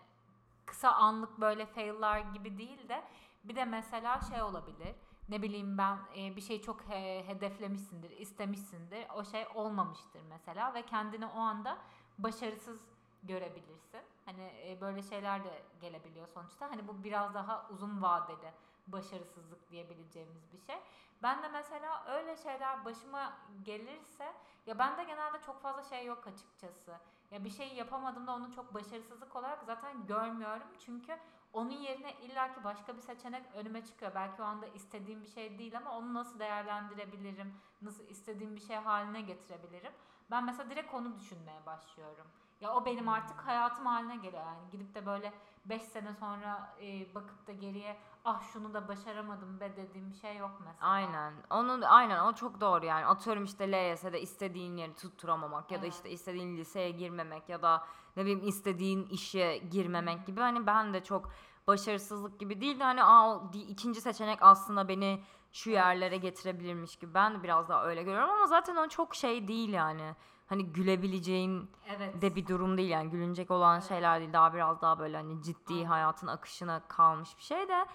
kısa 0.66 0.90
anlık 0.92 1.40
böyle 1.40 1.66
fail'lar 1.66 2.18
gibi 2.18 2.58
değil 2.58 2.88
de 2.88 3.04
bir 3.44 3.56
de 3.56 3.64
mesela 3.64 4.20
şey 4.20 4.42
olabilir. 4.42 4.94
Ne 5.28 5.42
bileyim 5.42 5.78
ben 5.78 5.98
e, 6.16 6.36
bir 6.36 6.40
şey 6.40 6.62
çok 6.62 6.80
he- 6.82 7.24
hedeflemişsindir, 7.28 8.10
istemişsindir. 8.10 9.06
O 9.14 9.24
şey 9.24 9.46
olmamıştır 9.54 10.20
mesela 10.28 10.74
ve 10.74 10.86
kendini 10.86 11.26
o 11.26 11.38
anda 11.38 11.78
başarısız 12.18 12.80
görebilirsin. 13.22 14.00
Hani 14.24 14.42
e, 14.66 14.80
böyle 14.80 15.02
şeyler 15.02 15.44
de 15.44 15.62
gelebiliyor 15.80 16.28
sonuçta. 16.28 16.70
Hani 16.70 16.88
bu 16.88 17.04
biraz 17.04 17.34
daha 17.34 17.66
uzun 17.70 18.02
vadeli 18.02 18.52
başarısızlık 18.86 19.70
diyebileceğimiz 19.70 20.52
bir 20.52 20.58
şey. 20.66 20.76
Ben 21.22 21.42
de 21.42 21.48
mesela 21.48 22.04
öyle 22.06 22.36
şeyler 22.36 22.84
başıma 22.84 23.32
gelirse 23.62 24.32
ya 24.66 24.78
bende 24.78 25.04
genelde 25.04 25.40
çok 25.46 25.62
fazla 25.62 25.82
şey 25.82 26.06
yok 26.06 26.26
açıkçası. 26.26 26.92
Ya 27.30 27.44
bir 27.44 27.50
şey 27.50 27.74
yapamadığımda 27.74 28.34
onu 28.34 28.52
çok 28.52 28.74
başarısızlık 28.74 29.36
olarak 29.36 29.62
zaten 29.66 30.06
görmüyorum. 30.06 30.66
Çünkü 30.78 31.18
onun 31.52 31.70
yerine 31.70 32.14
illaki 32.20 32.64
başka 32.64 32.96
bir 32.96 33.02
seçenek 33.02 33.42
önüme 33.54 33.84
çıkıyor. 33.84 34.12
Belki 34.14 34.42
o 34.42 34.44
anda 34.44 34.66
istediğim 34.66 35.22
bir 35.22 35.28
şey 35.28 35.58
değil 35.58 35.76
ama 35.76 35.98
onu 35.98 36.14
nasıl 36.14 36.38
değerlendirebilirim? 36.38 37.54
Nasıl 37.82 38.08
istediğim 38.08 38.56
bir 38.56 38.60
şey 38.60 38.76
haline 38.76 39.20
getirebilirim? 39.20 39.92
Ben 40.30 40.44
mesela 40.44 40.70
direkt 40.70 40.94
onu 40.94 41.18
düşünmeye 41.18 41.66
başlıyorum. 41.66 42.26
Ya 42.62 42.75
o 42.75 42.85
benim 42.85 43.09
artık 43.09 43.47
hayatım 43.47 43.87
haline 43.87 44.16
geliyor 44.16 44.42
yani. 44.47 44.71
Gidip 44.73 44.95
de 44.95 45.07
böyle 45.07 45.33
5 45.64 45.83
sene 45.83 46.14
sonra 46.21 46.75
e, 46.81 47.14
bakıp 47.14 47.47
da 47.47 47.52
geriye 47.52 47.97
ah 48.25 48.42
şunu 48.52 48.75
da 48.75 48.88
başaramadım 48.88 49.61
be 49.61 49.76
dediğim 49.76 50.11
bir 50.11 50.16
şey 50.16 50.37
yok 50.37 50.50
mesela. 50.61 50.90
Aynen. 50.90 51.35
Onun 51.50 51.83
aynen 51.83 52.25
o 52.25 52.33
çok 52.35 52.61
doğru 52.61 52.87
yani. 52.87 53.07
Atıyorum 53.07 53.45
işte 53.45 53.73
LYS'de 53.73 54.21
istediğin 54.21 54.76
yeri 54.76 54.95
tutturamamak 54.95 55.71
ya 55.71 55.83
da 55.83 55.85
Evet. 55.85 55.95
işte 55.95 56.11
istediğin 56.11 56.57
liseye 56.57 56.90
girmemek 56.90 57.49
ya 57.49 57.62
da 57.62 57.87
ne 58.16 58.23
bileyim 58.23 58.49
istediğin 58.49 59.07
işe 59.07 59.57
girmemek 59.59 60.26
gibi 60.26 60.40
hani 60.40 60.66
ben 60.66 60.95
de 60.95 61.04
çok 61.04 61.31
başarısızlık 61.66 62.40
gibi 62.40 62.61
değil 62.61 62.81
de 62.81 62.85
hani 62.85 63.04
aa, 63.04 63.28
o 63.37 63.50
ikinci 63.54 64.00
seçenek 64.00 64.38
aslında 64.42 64.88
beni 64.88 65.23
şu 65.52 65.71
yerlere 65.71 66.16
getirebilirmiş 66.16 66.97
gibi. 66.97 67.14
Ben 67.14 67.35
de 67.35 67.42
biraz 67.42 67.69
daha 67.69 67.85
öyle 67.85 68.02
görüyorum 68.02 68.31
ama 68.31 68.47
zaten 68.47 68.76
o 68.76 68.88
çok 68.88 69.14
şey 69.14 69.49
değil 69.49 69.73
yani. 69.73 70.14
Hani 70.52 70.66
gülebileceğin 70.73 71.71
Evet. 71.87 72.23
de 72.23 72.37
bir 72.37 72.47
durum 72.47 72.76
değil 72.78 72.90
yani 72.90 73.11
gülünecek 73.11 73.50
olan 73.50 73.75
Evet. 73.75 73.88
şeyler 73.88 74.21
değil 74.21 74.32
daha 74.32 74.54
biraz 74.54 74.82
daha 74.82 74.99
böyle 74.99 75.16
hani 75.16 75.42
ciddi 75.42 75.73
Aynen. 75.75 75.85
hayatın 75.85 76.26
akışına 76.26 76.80
kalmış 76.88 77.38
bir 77.38 77.42
şey 77.42 77.68
de 77.68 77.87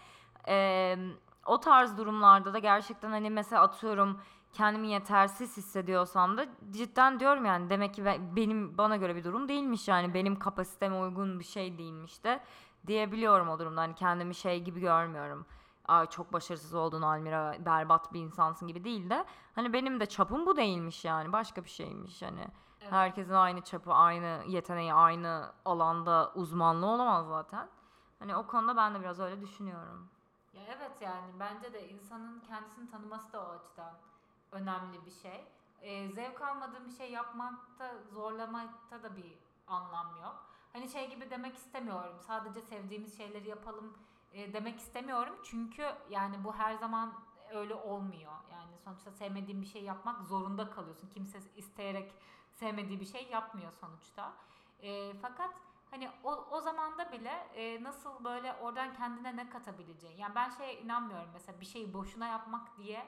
Eee, 0.47 0.99
o 1.45 1.59
tarz 1.59 1.97
durumlarda 1.97 2.53
da 2.53 2.59
gerçekten 2.59 3.09
hani 3.09 3.29
mesela 3.29 3.61
atıyorum 3.61 4.21
kendimi 4.53 4.87
yetersiz 4.87 5.57
hissediyorsam 5.57 6.37
da 6.37 6.45
cidden 6.71 7.19
diyorum 7.19 7.45
yani 7.45 7.69
demek 7.69 7.93
ki 7.93 8.05
ben- 8.05 8.35
benim 8.35 8.77
bana 8.77 8.97
göre 8.97 9.15
bir 9.15 9.23
durum 9.23 9.47
değilmiş 9.49 9.87
yani 9.87 10.13
benim 10.13 10.39
kapasiteme 10.39 10.99
uygun 10.99 11.39
bir 11.39 11.45
şey 11.45 11.77
değilmiş 11.77 12.23
de 12.23 12.39
diyebiliyorum 12.87 13.49
o 13.49 13.59
durumda 13.59 13.81
hani 13.81 13.95
kendimi 13.95 14.35
şey 14.35 14.63
gibi 14.63 14.79
görmüyorum. 14.79 15.45
Ay 15.87 16.05
çok 16.09 16.33
başarısız 16.33 16.73
oldun 16.73 17.01
Almira 17.01 17.55
berbat 17.65 18.13
bir 18.13 18.19
insansın 18.19 18.67
gibi 18.67 18.83
değil 18.83 19.09
de 19.09 19.25
hani 19.55 19.73
benim 19.73 19.99
de 19.99 20.05
çapım 20.05 20.45
bu 20.45 20.57
değilmiş 20.57 21.05
yani 21.05 21.33
başka 21.33 21.63
bir 21.63 21.69
şeymiş 21.69 22.21
hani. 22.21 22.47
Evet. 22.81 22.91
Herkesin 22.91 23.33
aynı 23.33 23.61
çapı, 23.61 23.93
aynı 23.93 24.43
yeteneği, 24.47 24.93
aynı 24.93 25.53
alanda 25.65 26.31
uzmanlığı 26.35 26.85
olamaz 26.85 27.27
zaten. 27.27 27.69
Hani 28.19 28.35
o 28.35 28.47
konuda 28.47 28.77
ben 28.77 28.95
de 28.95 28.99
biraz 28.99 29.19
öyle 29.19 29.41
düşünüyorum. 29.41 30.09
Ya 30.53 30.61
evet 30.77 31.01
yani 31.01 31.31
bence 31.39 31.73
de 31.73 31.89
insanın 31.89 32.39
kendisini 32.39 32.89
tanıması 32.89 33.33
da 33.33 33.41
o 33.41 33.49
açıdan 33.49 33.93
önemli 34.51 35.05
bir 35.05 35.11
şey. 35.11 35.47
Ee, 35.81 36.09
zevk 36.09 36.41
almadığım 36.41 36.85
bir 36.85 36.91
şey 36.91 37.11
yapmakta, 37.11 37.93
zorlamakta 38.13 39.03
da 39.03 39.15
bir 39.15 39.39
anlam 39.67 40.17
yok. 40.21 40.45
Hani 40.73 40.89
şey 40.89 41.09
gibi 41.09 41.29
demek 41.29 41.55
istemiyorum. 41.55 42.15
Sadece 42.27 42.61
sevdiğimiz 42.61 43.17
şeyleri 43.17 43.49
yapalım 43.49 43.97
e, 44.33 44.53
demek 44.53 44.79
istemiyorum. 44.79 45.35
Çünkü 45.43 45.85
yani 46.09 46.43
bu 46.43 46.53
her 46.53 46.73
zaman 46.73 47.13
öyle 47.53 47.75
olmuyor. 47.75 48.33
Yani 48.51 48.77
sonuçta 48.77 49.11
sevmediğin 49.11 49.61
bir 49.61 49.67
şey 49.67 49.83
yapmak 49.83 50.21
zorunda 50.21 50.69
kalıyorsun. 50.69 51.09
Kimse 51.09 51.39
isteyerek 51.55 52.13
sevmediği 52.53 52.99
bir 52.99 53.05
şey 53.05 53.27
yapmıyor 53.27 53.71
sonuçta. 53.73 54.33
E, 54.79 55.13
fakat 55.21 55.51
hani 55.91 56.09
o, 56.23 56.47
o 56.51 56.61
zamanda 56.61 57.11
bile 57.11 57.47
e, 57.55 57.83
nasıl 57.83 58.23
böyle 58.23 58.53
oradan 58.53 58.93
kendine 58.93 59.35
ne 59.35 59.49
katabileceğin. 59.49 60.17
Yani 60.17 60.35
ben 60.35 60.49
şeye 60.49 60.81
inanmıyorum 60.81 61.29
mesela 61.33 61.59
bir 61.59 61.65
şeyi 61.65 61.93
boşuna 61.93 62.27
yapmak 62.27 62.77
diye 62.77 63.07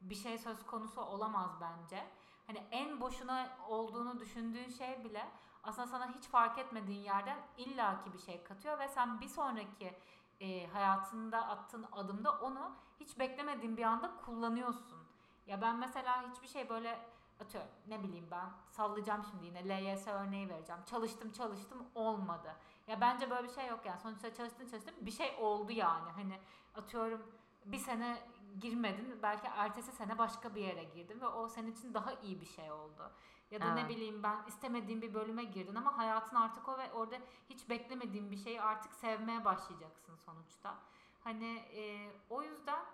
bir 0.00 0.14
şey 0.14 0.38
söz 0.38 0.66
konusu 0.66 1.00
olamaz 1.00 1.50
bence. 1.60 2.06
Hani 2.46 2.62
en 2.70 3.00
boşuna 3.00 3.56
olduğunu 3.68 4.20
düşündüğün 4.20 4.68
şey 4.68 5.04
bile 5.04 5.26
aslında 5.64 5.88
sana 5.88 6.14
hiç 6.14 6.24
fark 6.24 6.58
etmediğin 6.58 7.02
yerden 7.02 7.38
illaki 7.56 8.12
bir 8.12 8.18
şey 8.18 8.42
katıyor 8.42 8.78
ve 8.78 8.88
sen 8.88 9.20
bir 9.20 9.28
sonraki 9.28 9.94
e, 10.40 10.66
hayatında 10.66 11.48
attığın 11.48 11.86
adımda 11.92 12.32
onu 12.32 12.76
hiç 13.00 13.18
beklemediğin 13.18 13.76
bir 13.76 13.82
anda 13.82 14.16
kullanıyorsun. 14.16 14.98
Ya 15.46 15.62
ben 15.62 15.76
mesela 15.76 16.30
hiçbir 16.30 16.48
şey 16.48 16.68
böyle 16.68 16.98
atıyorum 17.40 17.70
ne 17.88 18.02
bileyim 18.02 18.28
ben 18.30 18.48
sallayacağım 18.70 19.24
şimdi 19.30 19.46
yine 19.46 19.68
LYS 19.68 20.06
örneği 20.06 20.48
vereceğim. 20.48 20.82
Çalıştım 20.90 21.32
çalıştım 21.32 21.86
olmadı. 21.94 22.56
Ya 22.86 23.00
bence 23.00 23.30
böyle 23.30 23.48
bir 23.48 23.52
şey 23.54 23.66
yok 23.66 23.80
yani. 23.86 24.00
Sonuçta 24.00 24.34
çalıştın 24.34 24.68
çalıştın 24.68 24.94
bir 25.00 25.10
şey 25.10 25.36
oldu 25.40 25.72
yani. 25.72 26.10
Hani 26.10 26.40
atıyorum 26.74 27.22
bir 27.64 27.78
sene 27.78 28.18
girmedin 28.60 29.18
belki 29.22 29.46
ertesi 29.46 29.92
sene 29.92 30.18
başka 30.18 30.54
bir 30.54 30.60
yere 30.60 30.84
girdin 30.84 31.20
ve 31.20 31.26
o 31.26 31.48
senin 31.48 31.72
için 31.72 31.94
daha 31.94 32.12
iyi 32.12 32.40
bir 32.40 32.46
şey 32.46 32.72
oldu. 32.72 33.12
Ya 33.50 33.60
da 33.60 33.74
ne 33.74 33.80
Evet. 33.80 33.90
bileyim 33.90 34.22
ben 34.22 34.44
istemediğim 34.48 35.02
bir 35.02 35.14
bölüme 35.14 35.44
girdin 35.44 35.74
ama 35.74 35.98
hayatın 35.98 36.36
artık 36.36 36.68
o 36.68 36.78
ve 36.78 36.92
orada 36.92 37.16
hiç 37.50 37.68
beklemediğin 37.68 38.30
bir 38.30 38.36
şeyi 38.36 38.62
artık 38.62 38.94
sevmeye 38.94 39.44
başlayacaksın 39.44 40.16
sonuçta. 40.16 40.78
Hani 41.24 41.56
e, 41.56 42.10
o 42.30 42.42
yüzden 42.42 42.84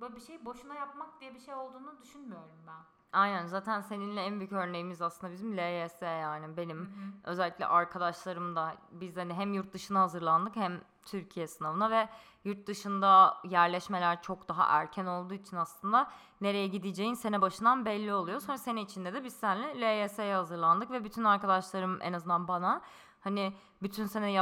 böyle 0.00 0.16
bir 0.16 0.20
şey 0.20 0.44
boşuna 0.44 0.74
yapmak 0.74 1.20
diye 1.20 1.34
bir 1.34 1.40
şey 1.40 1.54
olduğunu 1.54 2.00
düşünmüyorum 2.00 2.64
ben. 2.66 2.95
Aynen 3.16 3.46
zaten 3.46 3.80
seninle 3.80 4.22
en 4.22 4.40
büyük 4.40 4.52
örneğimiz 4.52 5.02
aslında 5.02 5.32
bizim 5.32 5.56
LYS 5.56 6.02
yani 6.02 6.56
benim. 6.56 6.92
Özellikle 7.24 7.66
arkadaşlarım 7.66 8.56
da 8.56 8.74
biz 8.90 9.16
hani 9.16 9.34
hem 9.34 9.54
yurt 9.54 9.72
dışına 9.72 10.00
hazırlandık 10.00 10.56
hem 10.56 10.80
Türkiye 11.04 11.46
sınavına 11.46 11.90
ve 11.90 12.08
yurt 12.44 12.66
dışında 12.66 13.36
yerleşmeler 13.44 14.22
çok 14.22 14.48
daha 14.48 14.64
erken 14.80 15.06
olduğu 15.06 15.34
için 15.34 15.56
aslında 15.56 16.10
nereye 16.40 16.66
gideceğin 16.66 17.14
sene 17.14 17.40
başından 17.40 17.84
belli 17.84 18.14
oluyor. 18.14 18.40
Sonra 18.40 18.58
sene 18.58 18.82
içinde 18.82 19.14
de 19.14 19.24
biz 19.24 19.36
seninle 19.36 19.80
LYS'ye 19.80 20.34
hazırlandık 20.34 20.90
ve 20.90 21.04
bütün 21.04 21.24
arkadaşlarım 21.24 21.98
en 22.02 22.12
azından 22.12 22.48
bana 22.48 22.80
hani 23.20 23.52
bütün 23.82 24.06
sene 24.06 24.32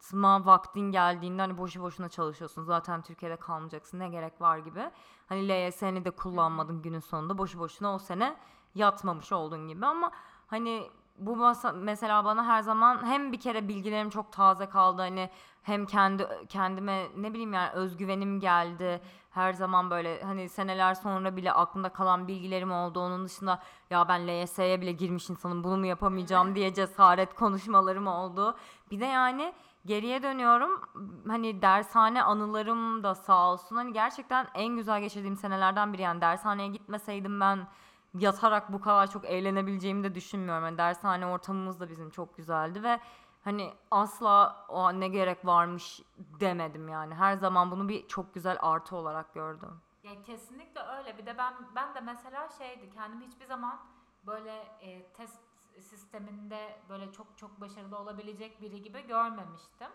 yatma 0.00 0.46
vaktin 0.46 0.92
geldiğinde 0.92 1.42
hani 1.42 1.58
boşu 1.58 1.82
boşuna 1.82 2.08
çalışıyorsun. 2.08 2.62
Zaten 2.62 3.02
Türkiye'de 3.02 3.36
kalmayacaksın. 3.36 3.98
Ne 3.98 4.08
gerek 4.08 4.40
var 4.40 4.58
gibi. 4.58 4.90
Hani 5.28 5.48
LYS'ni 5.48 6.04
de 6.04 6.10
kullanmadın 6.10 6.82
günün 6.82 7.00
sonunda. 7.00 7.38
Boşu 7.38 7.58
boşuna 7.58 7.94
o 7.94 7.98
sene 7.98 8.36
yatmamış 8.74 9.32
oldun 9.32 9.68
gibi. 9.68 9.86
Ama 9.86 10.10
hani 10.46 10.90
bu 11.18 11.54
mesela 11.74 12.24
bana 12.24 12.46
her 12.46 12.62
zaman 12.62 13.06
hem 13.06 13.32
bir 13.32 13.40
kere 13.40 13.68
bilgilerim 13.68 14.10
çok 14.10 14.32
taze 14.32 14.66
kaldı. 14.66 15.02
Hani 15.02 15.30
hem 15.62 15.86
kendi 15.86 16.26
kendime 16.48 17.06
ne 17.16 17.32
bileyim 17.32 17.52
yani 17.52 17.70
özgüvenim 17.70 18.40
geldi. 18.40 19.00
Her 19.30 19.52
zaman 19.52 19.90
böyle 19.90 20.22
hani 20.22 20.48
seneler 20.48 20.94
sonra 20.94 21.36
bile 21.36 21.52
aklımda 21.52 21.88
kalan 21.88 22.28
bilgilerim 22.28 22.72
oldu. 22.72 23.00
Onun 23.00 23.24
dışında 23.24 23.62
ya 23.90 24.08
ben 24.08 24.28
LYS'ye 24.28 24.80
bile 24.80 24.92
girmiş 24.92 25.30
insanım. 25.30 25.64
Bunu 25.64 25.76
mu 25.76 25.86
yapamayacağım? 25.86 26.54
diye 26.54 26.74
cesaret 26.74 27.34
konuşmalarım 27.34 28.06
oldu. 28.06 28.56
Bir 28.90 29.00
de 29.00 29.04
yani 29.04 29.52
geriye 29.86 30.22
dönüyorum 30.22 30.80
hani 31.28 31.62
dershane 31.62 32.22
anılarım 32.22 33.02
da 33.02 33.14
sağ 33.14 33.52
olsun 33.52 33.76
hani 33.76 33.92
gerçekten 33.92 34.46
en 34.54 34.76
güzel 34.76 35.00
geçirdiğim 35.00 35.36
senelerden 35.36 35.92
biri 35.92 36.02
yani 36.02 36.20
dershaneye 36.20 36.68
gitmeseydim 36.68 37.40
ben 37.40 37.66
yatarak 38.14 38.72
bu 38.72 38.80
kadar 38.80 39.10
çok 39.10 39.24
eğlenebileceğimi 39.24 40.04
de 40.04 40.14
düşünmüyorum. 40.14 40.64
Yani 40.64 40.78
dershane 40.78 41.26
ortamımız 41.26 41.80
da 41.80 41.88
bizim 41.90 42.10
çok 42.10 42.36
güzeldi 42.36 42.82
ve 42.82 43.00
hani 43.44 43.72
asla 43.90 44.66
o 44.68 45.00
ne 45.00 45.08
gerek 45.08 45.46
varmış 45.46 46.02
demedim 46.18 46.88
yani. 46.88 47.14
Her 47.14 47.36
zaman 47.36 47.70
bunu 47.70 47.88
bir 47.88 48.08
çok 48.08 48.34
güzel 48.34 48.58
artı 48.60 48.96
olarak 48.96 49.34
gördüm. 49.34 49.80
Ya 50.02 50.22
kesinlikle 50.22 50.80
öyle. 50.80 51.18
Bir 51.18 51.26
de 51.26 51.38
ben 51.38 51.54
ben 51.74 51.94
de 51.94 52.00
mesela 52.00 52.48
şeydi 52.58 52.90
kendimi 52.94 53.26
hiçbir 53.26 53.44
zaman 53.44 53.80
böyle 54.26 54.52
e, 54.80 55.12
test 55.12 55.49
sisteminde 55.80 56.78
böyle 56.88 57.12
çok 57.12 57.38
çok 57.38 57.60
başarılı 57.60 57.98
olabilecek 57.98 58.62
biri 58.62 58.82
gibi 58.82 59.06
görmemiştim. 59.06 59.88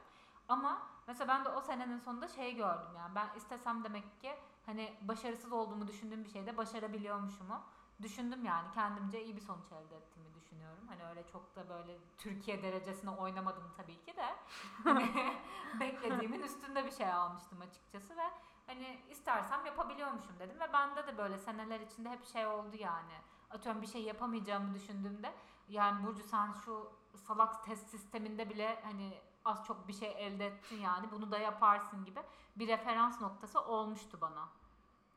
Ama 0.50 0.82
mesela 1.08 1.28
ben 1.28 1.46
de 1.46 1.50
o 1.50 1.62
senenin 1.62 1.98
sonunda 1.98 2.28
şey 2.28 2.56
gördüm 2.56 2.96
yani 2.98 3.16
ben 3.16 3.30
istesem 3.38 3.84
demek 3.84 4.22
ki 4.22 4.36
hani 4.66 4.94
başarısız 5.02 5.52
olduğumu 5.52 5.88
düşündüğüm 5.88 6.24
bir 6.24 6.30
şeyde 6.30 6.58
başarabiliyormuşumu 6.58 7.62
düşündüm 8.02 8.46
yani 8.46 8.72
kendimce 8.74 9.24
iyi 9.24 9.36
bir 9.36 9.42
sonuç 9.42 9.72
elde 9.72 9.98
ettiğimi 9.98 10.34
düşünüyorum. 10.36 10.88
Hani 10.88 11.10
öyle 11.10 11.28
çok 11.32 11.56
da 11.56 11.70
böyle 11.70 11.98
Türkiye 12.18 12.64
derecesine 12.64 13.10
oynamadım 13.10 13.64
tabii 13.78 14.02
ki 14.02 14.16
de. 14.18 14.36
Hani 14.84 15.34
beklediğimin 15.80 16.44
üstünde 16.44 16.86
bir 16.86 16.92
şey 16.92 17.12
almıştım 17.12 17.62
açıkçası 17.62 18.18
ve 18.18 18.30
hani 18.68 19.00
istersem 19.10 19.66
yapabiliyormuşum 19.66 20.40
dedim 20.40 20.60
ve 20.60 20.74
bende 20.74 21.08
de 21.08 21.18
böyle 21.18 21.38
seneler 21.38 21.80
içinde 21.80 22.10
hep 22.10 22.26
şey 22.26 22.48
oldu 22.48 22.76
yani. 22.80 23.14
Atıyorum 23.52 23.82
bir 23.82 23.88
şey 23.88 24.04
yapamayacağımı 24.04 24.74
düşündüğümde 24.74 25.34
yani 25.70 26.04
Burcu 26.06 26.24
sen 26.24 26.52
şu 26.66 26.92
salak 27.16 27.64
test 27.64 27.90
sisteminde 27.90 28.50
bile 28.50 28.82
hani 28.84 29.22
az 29.46 29.66
çok 29.66 29.88
bir 29.88 29.94
şey 29.94 30.16
elde 30.18 30.46
ettin 30.48 30.82
yani 30.82 31.12
bunu 31.12 31.32
da 31.32 31.38
yaparsın 31.38 32.06
gibi 32.06 32.20
bir 32.56 32.68
referans 32.68 33.22
noktası 33.22 33.62
olmuştu 33.62 34.18
bana. 34.22 34.48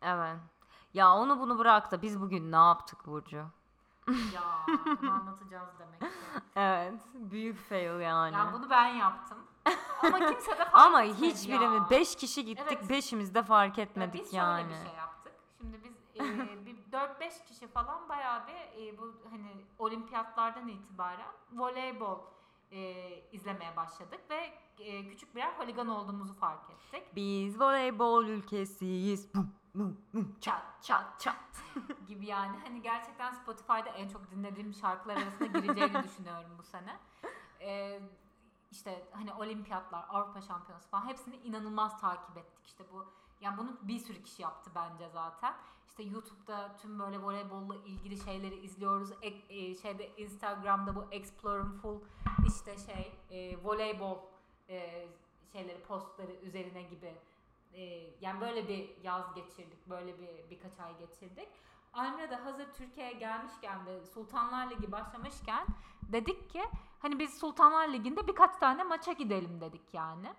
Evet. 0.03 0.37
Ya 0.95 1.15
onu 1.15 1.41
bunu 1.41 1.59
bırak 1.59 1.91
da 1.93 2.03
biz 2.03 2.21
bugün 2.21 2.53
ne 2.53 2.57
yaptık 2.57 3.07
Burcu? 3.07 3.37
ya 4.35 4.67
bunu 5.03 5.11
anlatacağız 5.13 5.69
demek 5.79 6.01
ki. 6.01 6.07
Evet. 6.57 7.01
Büyük 7.15 7.69
fail 7.69 8.01
yani. 8.01 8.35
Yani 8.35 8.53
bunu 8.53 8.71
ben 8.71 8.87
yaptım. 8.87 9.39
Ama 10.03 10.19
kimse 10.19 10.51
de 10.53 10.57
fark 10.65 10.75
Ama 10.75 11.03
hiçbirimiz 11.03 11.83
ya. 11.83 11.91
5 11.91 12.17
kişi 12.17 12.45
gittik. 12.45 12.79
Evet. 12.81 12.91
Beşimiz 12.91 13.35
de 13.35 13.43
fark 13.43 13.79
Ya 13.79 13.85
etmedik 13.85 14.25
biz 14.25 14.33
yani. 14.33 14.63
şöyle 14.63 14.81
bir 14.81 14.87
şey 14.89 14.97
yaptık. 14.97 15.33
Şimdi 15.59 15.85
biz 15.85 15.93
e, 16.21 16.67
4-5 16.99 17.45
kişi 17.45 17.67
falan 17.69 18.09
bayağı 18.09 18.47
bir 18.47 18.83
e, 18.83 18.99
bu 18.99 19.15
hani 19.31 19.65
olimpiyatlardan 19.79 20.69
itibaren 20.69 21.33
voleybol 21.53 22.19
e, 22.71 23.05
izlemeye 23.33 23.77
başladık 23.77 24.21
ve 24.31 24.53
e, 24.79 25.09
küçük 25.09 25.35
birer 25.35 25.53
holigan 25.53 25.89
olduğumuzu 25.89 26.35
fark 26.35 26.71
ettik. 26.71 27.17
Biz 27.17 27.61
voleybol 27.61 28.25
ülkesiyiz. 28.25 29.35
Bum, 29.35 29.55
bum, 29.75 30.01
bum. 30.15 30.37
Çat 30.41 30.63
çat 30.83 31.21
çat 31.21 31.63
gibi 32.09 32.27
yani 32.27 32.59
hani 32.65 32.83
gerçekten 32.83 33.33
Spotify'da 33.33 33.89
en 33.89 34.09
çok 34.09 34.31
dinlediğim 34.31 34.75
şarkılar 34.75 35.17
arasında 35.17 35.47
gireceğini 35.47 36.03
düşünüyorum 36.03 36.51
bu 36.59 36.63
sene. 36.63 36.97
E, 37.61 38.01
işte 38.71 39.09
hani 39.13 39.33
olimpiyatlar, 39.33 40.05
Avrupa 40.09 40.41
Şampiyonası 40.41 40.89
falan 40.89 41.07
hepsini 41.07 41.37
inanılmaz 41.37 42.01
takip 42.01 42.37
ettik. 42.37 42.67
İşte 42.67 42.85
bu 42.93 43.07
yani 43.41 43.59
bunu 43.59 43.77
bir 43.83 43.99
sürü 43.99 44.23
kişi 44.23 44.43
yaptı 44.43 44.71
bence 44.75 45.09
zaten. 45.09 45.55
İşte 45.89 46.03
YouTube'da 46.03 46.77
tüm 46.83 46.99
böyle 46.99 47.23
voleybolla 47.23 47.77
ilgili 47.77 48.17
şeyleri 48.25 48.55
izliyoruz. 48.57 49.11
Ek- 49.23 49.43
e, 49.49 49.75
şeyde 49.75 50.17
Instagram'da 50.17 50.97
bu 50.97 51.05
Exploring 51.11 51.81
Full 51.83 52.01
işte 52.49 52.77
şey 52.79 53.13
e, 53.31 53.65
voleybol 53.65 54.17
e, 54.69 55.07
şeyleri 55.53 55.83
postları 55.83 56.33
üzerine 56.33 56.83
gibi 56.83 57.15
e, 57.75 57.83
yani 58.21 58.41
böyle 58.41 58.69
bir 58.69 59.03
yaz 59.03 59.35
geçirdik. 59.35 59.91
Böyle 59.91 60.19
bir 60.19 60.51
birkaç 60.51 60.81
ay 60.81 60.99
geçirdik. 60.99 61.49
Almira 61.93 62.45
hazır 62.45 62.73
Türkiye'ye 62.73 63.13
gelmişken 63.13 63.87
ve 63.87 64.07
Sultanlar 64.07 64.71
Ligi 64.71 64.93
başlamışken 64.93 65.67
dedik 66.03 66.51
ki 66.51 66.63
hani 66.99 67.19
biz 67.19 67.39
Sultanlar 67.39 67.89
Ligi'nde 67.89 68.27
birkaç 68.27 68.57
tane 68.57 68.85
maça 68.85 69.13
gidelim 69.13 69.61
dedik 69.61 69.95
yani. 69.95 70.33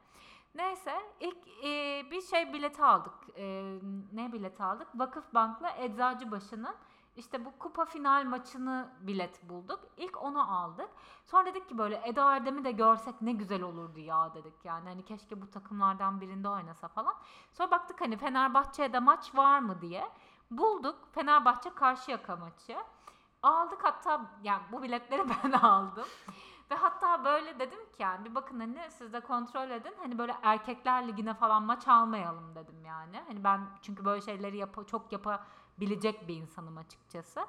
Neyse 0.55 0.93
ilk 1.19 1.47
e, 1.65 2.03
bir 2.11 2.21
şey 2.21 2.53
bileti 2.53 2.83
aldık. 2.83 3.13
E, 3.35 3.75
ne 4.13 4.33
bileti 4.33 4.63
aldık? 4.63 4.87
Vakıfbank'la 4.95 5.75
Eczacıbaşı'nın 5.77 6.75
işte 7.15 7.45
bu 7.45 7.51
kupa 7.59 7.85
final 7.85 8.25
maçını 8.25 8.89
bilet 9.01 9.49
bulduk. 9.49 9.79
İlk 9.97 10.23
onu 10.23 10.57
aldık. 10.57 10.89
Sonra 11.25 11.45
dedik 11.45 11.69
ki 11.69 11.77
böyle 11.77 12.01
Eda 12.05 12.35
Erdem'i 12.35 12.63
de 12.63 12.71
görsek 12.71 13.21
ne 13.21 13.31
güzel 13.31 13.61
olurdu 13.61 13.99
ya 13.99 14.33
dedik. 14.33 14.65
Yani 14.65 14.89
hani 14.89 15.05
keşke 15.05 15.41
bu 15.41 15.49
takımlardan 15.49 16.21
birinde 16.21 16.49
oynasa 16.49 16.87
falan. 16.87 17.15
Sonra 17.53 17.71
baktık 17.71 18.01
hani 18.01 18.17
Fenerbahçe'de 18.17 18.99
maç 18.99 19.35
var 19.35 19.59
mı 19.59 19.81
diye. 19.81 20.09
Bulduk 20.51 20.95
Fenerbahçe 21.11 21.69
Karşıyaka 21.69 22.35
maçı. 22.35 22.77
Aldık 23.43 23.83
hatta 23.83 24.21
yani 24.43 24.61
bu 24.71 24.83
biletleri 24.83 25.23
ben 25.43 25.51
aldım. 25.51 26.05
Ve 26.71 26.75
hatta 26.75 27.23
böyle 27.23 27.59
dedim 27.59 27.79
ki 27.79 28.03
yani 28.03 28.25
bir 28.25 28.35
bakın 28.35 28.59
hani 28.59 28.79
siz 28.89 29.13
de 29.13 29.19
kontrol 29.19 29.69
edin. 29.69 29.93
Hani 29.99 30.17
böyle 30.17 30.35
erkekler 30.43 31.07
ligine 31.07 31.33
falan 31.33 31.63
maç 31.63 31.87
almayalım 31.87 32.55
dedim 32.55 32.85
yani. 32.85 33.23
Hani 33.27 33.43
ben 33.43 33.61
çünkü 33.81 34.05
böyle 34.05 34.21
şeyleri 34.21 34.57
yap 34.57 34.87
çok 34.87 35.11
yapabilecek 35.11 36.27
bir 36.27 36.35
insanım 36.35 36.77
açıkçası. 36.77 37.45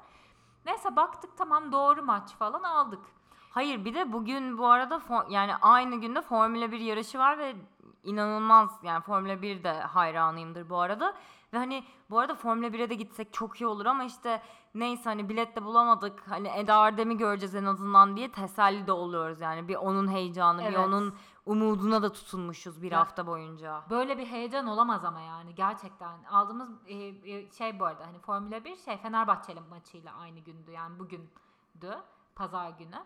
Neyse 0.65 0.95
baktık 0.95 1.37
tamam 1.37 1.71
doğru 1.71 2.03
maç 2.03 2.35
falan 2.35 2.63
aldık. 2.63 3.01
Hayır 3.49 3.85
bir 3.85 3.93
de 3.93 4.13
bugün 4.13 4.57
bu 4.57 4.67
arada 4.67 5.01
yani 5.29 5.55
aynı 5.55 5.95
günde 5.95 6.21
Formula 6.21 6.71
1 6.71 6.79
yarışı 6.79 7.19
var 7.19 7.37
ve 7.37 7.55
inanılmaz 8.03 8.79
yani 8.83 9.01
Formula 9.03 9.41
1 9.41 9.63
de 9.63 9.73
hayranıyımdır 9.81 10.69
bu 10.69 10.77
arada. 10.79 11.13
Ve 11.53 11.57
hani 11.57 11.83
bu 12.09 12.19
arada 12.19 12.35
Formula 12.35 12.67
1'e 12.67 12.89
de 12.89 12.95
gitsek 12.95 13.33
çok 13.33 13.61
iyi 13.61 13.67
olur 13.67 13.85
ama 13.85 14.03
işte 14.03 14.41
neyse 14.75 15.03
hani 15.03 15.29
bilet 15.29 15.55
de 15.55 15.63
bulamadık. 15.65 16.23
Hani 16.29 16.47
Eda 16.47 16.87
Erdem'i 16.87 17.17
göreceğiz 17.17 17.55
en 17.55 17.65
azından 17.65 18.17
diye 18.17 18.31
teselli 18.31 18.87
de 18.87 18.91
oluyoruz 18.91 19.41
yani. 19.41 19.67
Bir 19.67 19.75
onun 19.75 20.07
heyecanı, 20.11 20.59
bir 20.61 20.65
Evet. 20.65 20.77
onun 20.79 21.15
umuduna 21.45 22.01
da 22.03 22.11
tutunmuşuz 22.13 22.81
bir 22.81 22.91
Ya- 22.91 22.99
hafta 22.99 23.27
boyunca. 23.27 23.83
Böyle 23.89 24.17
bir 24.17 24.25
heyecan 24.25 24.67
olamaz 24.67 25.05
ama 25.05 25.21
yani 25.21 25.55
gerçekten. 25.55 26.23
Aldığımız 26.23 26.69
e, 26.87 26.95
e, 26.95 27.51
şey 27.51 27.79
bu 27.79 27.85
arada 27.85 28.05
hani 28.07 28.19
Formula 28.19 28.63
1 28.65 28.77
şey 28.77 28.97
Fenerbahçeli 28.97 29.59
maçıyla 29.59 30.13
aynı 30.15 30.39
gündü 30.39 30.71
yani 30.71 30.99
bugündü 30.99 31.97
pazar 32.35 32.69
günü. 32.69 32.97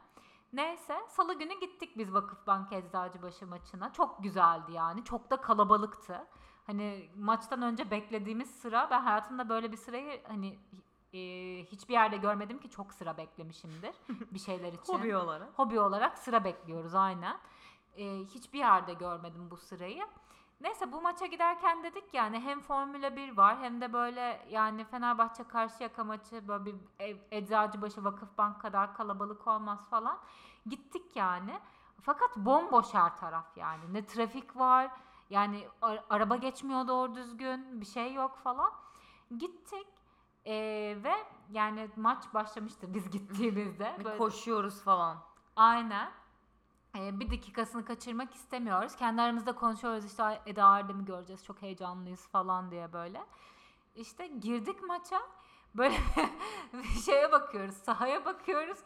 Neyse 0.55 0.97
salı 1.09 1.33
günü 1.33 1.59
gittik 1.59 1.97
biz 1.97 2.13
Vakıfbank 2.13 2.73
Eczacıbaşı 2.73 3.47
maçına. 3.47 3.93
Çok 3.93 4.23
güzeldi 4.23 4.71
yani. 4.71 5.03
Çok 5.03 5.31
da 5.31 5.41
kalabalıktı. 5.41 6.27
Hani 6.67 7.09
maçtan 7.17 7.61
önce 7.61 7.91
beklediğimiz 7.91 8.49
sıra 8.49 8.87
ben 8.91 9.01
hayatımda 9.01 9.49
böyle 9.49 9.71
bir 9.71 9.77
sırayı 9.77 10.23
hani 10.27 10.59
e, 11.13 11.19
hiçbir 11.71 11.93
yerde 11.93 12.17
görmedim 12.17 12.59
ki 12.59 12.69
çok 12.69 12.93
sıra 12.93 13.17
beklemişimdir 13.17 13.95
bir 14.31 14.39
şeyler 14.39 14.73
için 14.73 14.93
Hobi 14.93 15.15
olarak. 15.15 15.49
hobi 15.59 15.79
olarak 15.79 16.17
sıra 16.17 16.43
bekliyoruz 16.43 16.95
aynen. 16.95 17.37
Ee, 17.97 18.17
hiçbir 18.17 18.59
yerde 18.59 18.93
görmedim 18.93 19.51
bu 19.51 19.57
sırayı. 19.57 20.07
Neyse 20.61 20.91
bu 20.91 21.01
maça 21.01 21.25
giderken 21.25 21.83
dedik 21.83 22.13
yani 22.13 22.39
hem 22.39 22.61
Formula 22.61 23.15
1 23.15 23.37
var 23.37 23.59
hem 23.59 23.81
de 23.81 23.93
böyle 23.93 24.45
yani 24.49 24.83
Fenerbahçe 24.85 25.43
Karşıyaka 25.43 26.03
maçı 26.03 26.47
böyle 26.47 26.65
bir 26.65 26.75
ev, 26.99 27.17
Eczacıbaşı 27.31 28.03
Vakıfbank 28.03 28.61
kadar 28.61 28.93
kalabalık 28.95 29.47
olmaz 29.47 29.89
falan. 29.89 30.19
Gittik 30.65 31.15
yani. 31.15 31.59
Fakat 32.01 32.37
bomboş 32.37 32.93
her 32.93 33.17
taraf 33.17 33.57
yani. 33.57 33.93
Ne 33.93 34.05
trafik 34.05 34.55
var 34.57 34.91
yani 35.29 35.67
araba 36.09 36.35
geçmiyor 36.35 36.87
doğru 36.87 37.15
düzgün 37.15 37.81
bir 37.81 37.85
şey 37.85 38.13
yok 38.13 38.37
falan. 38.37 38.71
Gittik 39.37 39.87
ee, 40.45 40.97
ve 41.03 41.13
yani 41.51 41.89
maç 41.95 42.23
başlamıştı 42.33 42.93
biz 42.93 43.09
gittiğimizde. 43.11 43.95
Böyle- 44.03 44.17
Koşuyoruz 44.17 44.83
falan. 44.83 45.17
Aynen. 45.55 46.11
Bir 46.95 47.31
dakikasını 47.31 47.85
kaçırmak 47.85 48.35
istemiyoruz. 48.35 48.95
Kendi 48.95 49.21
aramızda 49.21 49.55
konuşuyoruz 49.55 50.05
işte 50.05 50.23
"Ay, 50.23 50.39
Eda 50.45 50.77
Erdem'i 50.77 51.05
göreceğiz 51.05 51.45
çok 51.45 51.61
heyecanlıyız 51.61 52.27
falan 52.27 52.71
diye 52.71 52.93
böyle. 52.93 53.23
İşte 53.95 54.27
girdik 54.27 54.83
maça 54.87 55.21
böyle 55.75 55.95
şeye 57.05 57.31
bakıyoruz 57.31 57.75
sahaya 57.75 58.25
bakıyoruz 58.25 58.77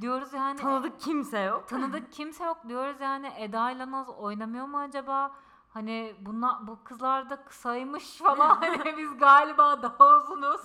diyoruz 0.00 0.32
yani 0.32 0.60
Tanıdık 0.60 1.00
kimse 1.00 1.38
yok. 1.38 1.68
tanıdık 1.68 2.12
kimse 2.12 2.44
yok 2.44 2.58
diyoruz 2.68 3.00
yani 3.00 3.32
Eda 3.38 3.70
ile 3.70 3.90
Naz 3.90 4.08
oynamıyor 4.08 4.66
mu 4.66 4.78
acaba? 4.78 5.32
Hani 5.74 6.14
bunlar 6.20 6.66
bu 6.66 6.78
kızlar 6.84 7.30
da 7.30 7.44
kısaymış 7.44 8.16
falan 8.18 8.56
hani 8.60 8.96
biz 8.96 9.18
galiba 9.18 9.82
daha 9.82 10.06
uzunuz. 10.16 10.60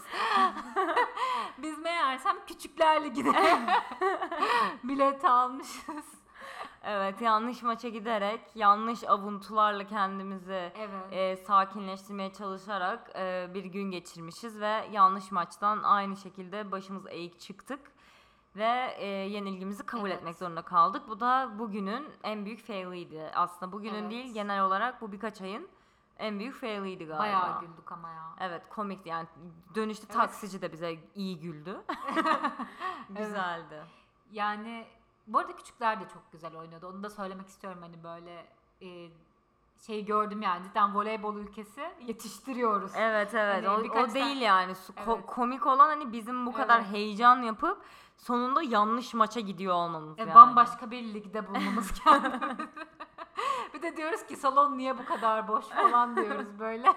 biz 1.57 1.77
meğersem 1.79 2.35
küçükler 2.47 3.03
ligine 3.03 3.67
bilet 4.83 5.25
almışız. 5.25 6.22
Evet 6.83 7.21
yanlış 7.21 7.63
maça 7.63 7.89
giderek 7.89 8.41
yanlış 8.55 9.03
avuntularla 9.03 9.87
kendimizi 9.87 10.71
Evet. 10.77 11.05
e, 11.11 11.35
sakinleştirmeye 11.37 12.33
çalışarak 12.33 13.11
e, 13.15 13.49
bir 13.53 13.65
gün 13.65 13.91
geçirmişiz 13.91 14.59
ve 14.59 14.87
yanlış 14.91 15.31
maçtan 15.31 15.83
aynı 15.83 16.17
şekilde 16.17 16.71
başımız 16.71 17.07
eğik 17.09 17.39
çıktık 17.39 17.79
ve 18.55 18.95
e, 18.97 19.05
yenilgimizi 19.05 19.85
kabul 19.85 20.09
Evet. 20.09 20.17
etmek 20.17 20.35
zorunda 20.35 20.61
kaldık. 20.61 21.03
Bu 21.07 21.19
da 21.19 21.51
bugünün 21.59 22.07
en 22.23 22.45
büyük 22.45 22.67
failiydi. 22.67 23.31
Aslında 23.35 23.71
bugünün 23.71 24.01
Evet. 24.01 24.11
değil 24.11 24.33
genel 24.33 24.63
olarak 24.63 25.01
bu 25.01 25.11
birkaç 25.11 25.41
ayın 25.41 25.67
en 26.19 26.39
büyük 26.39 26.55
failiydi 26.55 27.05
galiba. 27.05 27.23
Bayağı 27.23 27.61
güldük 27.61 27.91
ama 27.91 28.09
ya. 28.09 28.23
Evet 28.39 28.61
komikti 28.69 29.09
yani 29.09 29.27
dönüşte 29.75 30.05
Evet. 30.05 30.15
taksici 30.15 30.61
de 30.61 30.71
bize 30.71 30.95
iyi 31.15 31.39
güldü. 31.39 31.81
Güzeldi. 33.09 33.83
Yani 34.31 34.85
bu 35.27 35.39
arada 35.39 35.55
küçükler 35.55 35.99
de 35.99 36.03
çok 36.13 36.31
güzel 36.31 36.55
oynuyordu. 36.57 36.87
Onu 36.87 37.03
da 37.03 37.09
söylemek 37.09 37.47
istiyorum 37.47 37.79
hani 37.81 38.03
böyle 38.03 38.45
e, 38.81 39.09
şey 39.87 40.05
gördüm 40.05 40.41
yani 40.41 40.63
cidden 40.63 40.95
voleybol 40.95 41.35
ülkesi 41.35 41.81
yetiştiriyoruz. 42.01 42.91
Evet 42.95 43.33
evet 43.33 43.67
Hani 43.67 43.69
o, 43.91 43.99
o 44.03 44.13
değil 44.13 44.41
yani 44.41 44.75
Su- 44.75 44.93
ko- 44.93 45.15
Evet. 45.15 45.25
komik 45.27 45.67
olan 45.67 45.87
hani 45.87 46.11
bizim 46.13 46.45
bu 46.45 46.53
kadar 46.53 46.79
Evet. 46.79 46.91
heyecan 46.91 47.41
yapıp 47.41 47.81
sonunda 48.17 48.61
yanlış 48.63 49.13
maça 49.13 49.39
gidiyor 49.39 49.73
olmamız 49.75 50.19
E, 50.19 50.21
yani. 50.21 50.35
Bambaşka 50.35 50.91
bir 50.91 51.13
ligde 51.13 51.47
bulmamız 51.47 51.91
kendimizi. 52.03 52.63
bir 53.73 53.81
de 53.81 53.97
diyoruz 53.97 54.25
ki 54.25 54.35
salon 54.35 54.77
niye 54.77 54.97
bu 54.97 55.05
kadar 55.05 55.47
boş 55.47 55.65
falan 55.65 56.15
diyoruz 56.15 56.59
böyle. 56.59 56.87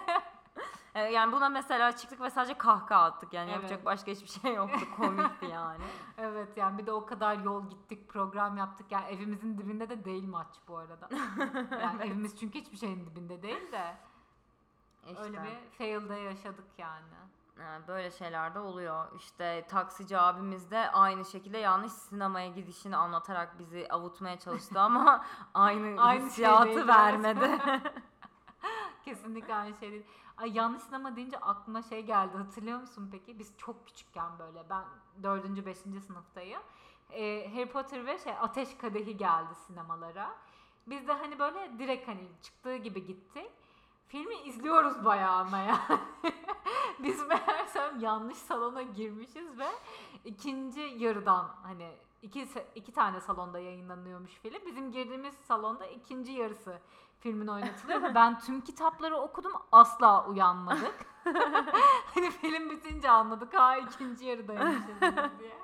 E, 0.97 1.01
Yani 1.01 1.33
buna 1.33 1.49
mesela 1.49 1.97
çıktık 1.97 2.21
ve 2.21 2.31
sadece 2.31 2.59
kahkaha 2.59 3.03
attık 3.05 3.33
yani 3.33 3.51
Evet. 3.51 3.57
yapacak 3.63 3.85
başka 3.85 4.11
hiçbir 4.11 4.41
şey 4.41 4.55
yoktu 4.55 4.81
komikti 4.97 5.47
yani. 5.47 5.85
evet 6.19 6.57
yani 6.57 6.79
bir 6.79 6.87
de 6.87 6.93
o 6.93 7.07
kadar 7.07 7.37
yol 7.39 7.71
gittik 7.71 8.09
program 8.09 8.57
yaptık 8.57 8.93
yani 8.93 9.07
evimizin 9.07 9.59
dibinde 9.59 9.89
de 9.89 10.05
değil 10.05 10.29
maç 10.29 10.49
bu 10.69 10.77
arada. 10.79 11.09
Yani 11.83 12.03
evimiz 12.03 12.41
çünkü 12.41 12.59
hiçbir 12.61 12.77
şeyin 12.77 13.07
dibinde 13.07 13.43
değil 13.43 13.73
de 13.73 13.97
İşte, 15.07 15.23
öyle 15.23 15.39
bir 15.43 15.79
fail'de 15.79 16.15
yaşadık 16.15 16.65
yani. 16.79 17.05
e, 17.59 17.89
böyle 17.89 18.11
şeyler 18.11 18.55
de 18.55 18.59
oluyor. 18.59 19.13
İşte 19.17 19.67
taksici 19.69 20.19
abimiz 20.19 20.71
de 20.71 20.91
aynı 20.91 21.25
şekilde 21.25 21.59
yanlış 21.59 21.93
sinemaya 21.93 22.49
gidişini 22.49 22.97
anlatarak 22.97 23.59
bizi 23.59 23.87
avutmaya 23.91 24.39
çalıştı 24.39 24.81
ama 24.81 25.25
aynı, 25.55 26.03
Aynı 26.03 26.27
hissiyatı 26.27 26.69
evet. 26.69 26.89
vermedi. 26.89 27.59
Kesinlikle 29.05 29.55
aynı 29.55 29.77
şey 29.77 29.91
değil. 29.93 30.05
Ay 30.37 30.57
yanlış 30.57 30.83
sinema 30.83 31.17
deyince 31.17 31.39
aklıma 31.39 31.83
şey 31.83 32.03
geldi. 32.07 32.37
Hatırlıyor 32.37 32.81
musun 32.81 33.09
peki? 33.13 33.39
Biz 33.39 33.53
çok 33.59 33.87
küçükken 33.87 34.39
böyle. 34.39 34.71
Ben 34.71 34.85
4. 35.23 35.67
5. 35.67 35.79
sınıftayım. 35.79 36.63
Ee, 37.11 37.51
Harry 37.55 37.69
Potter 37.69 38.07
ve 38.07 38.19
şey 38.19 38.33
Ateş 38.41 38.77
Kadehi 38.77 39.17
geldi 39.17 39.55
sinemalara. 39.67 40.35
Biz 40.87 41.09
de 41.09 41.13
hani 41.13 41.39
böyle 41.39 41.79
direkt 41.79 42.09
hani 42.09 42.29
çıktığı 42.43 42.77
gibi 42.77 43.07
gittik. 43.07 43.51
Filmi 44.09 44.35
izliyoruz 44.35 45.05
bayağı 45.05 45.37
ama 45.37 45.59
yani. 45.59 46.01
Biz 46.99 47.27
meğersem 47.27 48.01
yanlış 48.01 48.39
salona 48.39 48.83
girmişiz 48.83 49.59
ve 49.59 49.69
ikinci 50.25 50.81
yarıdan 50.81 51.51
hani 51.63 51.91
iki, 52.27 52.49
iki 52.75 52.93
tane 52.93 53.21
salonda 53.21 53.59
yayınlanıyormuş 53.59 54.33
film. 54.33 54.67
Bizim 54.67 54.93
girdiğimiz 54.93 55.35
salonda 55.35 55.87
ikinci 55.87 56.33
yarısı 56.33 56.79
filmin 57.21 57.47
oynatılıyor 57.47 58.03
ve 58.03 58.15
ben 58.15 58.39
tüm 58.39 58.61
kitapları 58.61 59.17
okudum 59.17 59.53
asla 59.73 60.27
uyanmadık. 60.27 61.07
hani 62.15 62.31
film 62.31 62.71
bitince 62.71 63.11
anladık 63.11 63.55
ha 63.55 63.77
ikinci 63.77 64.25
yarıdaymışız 64.25 65.01
diye. 65.39 65.57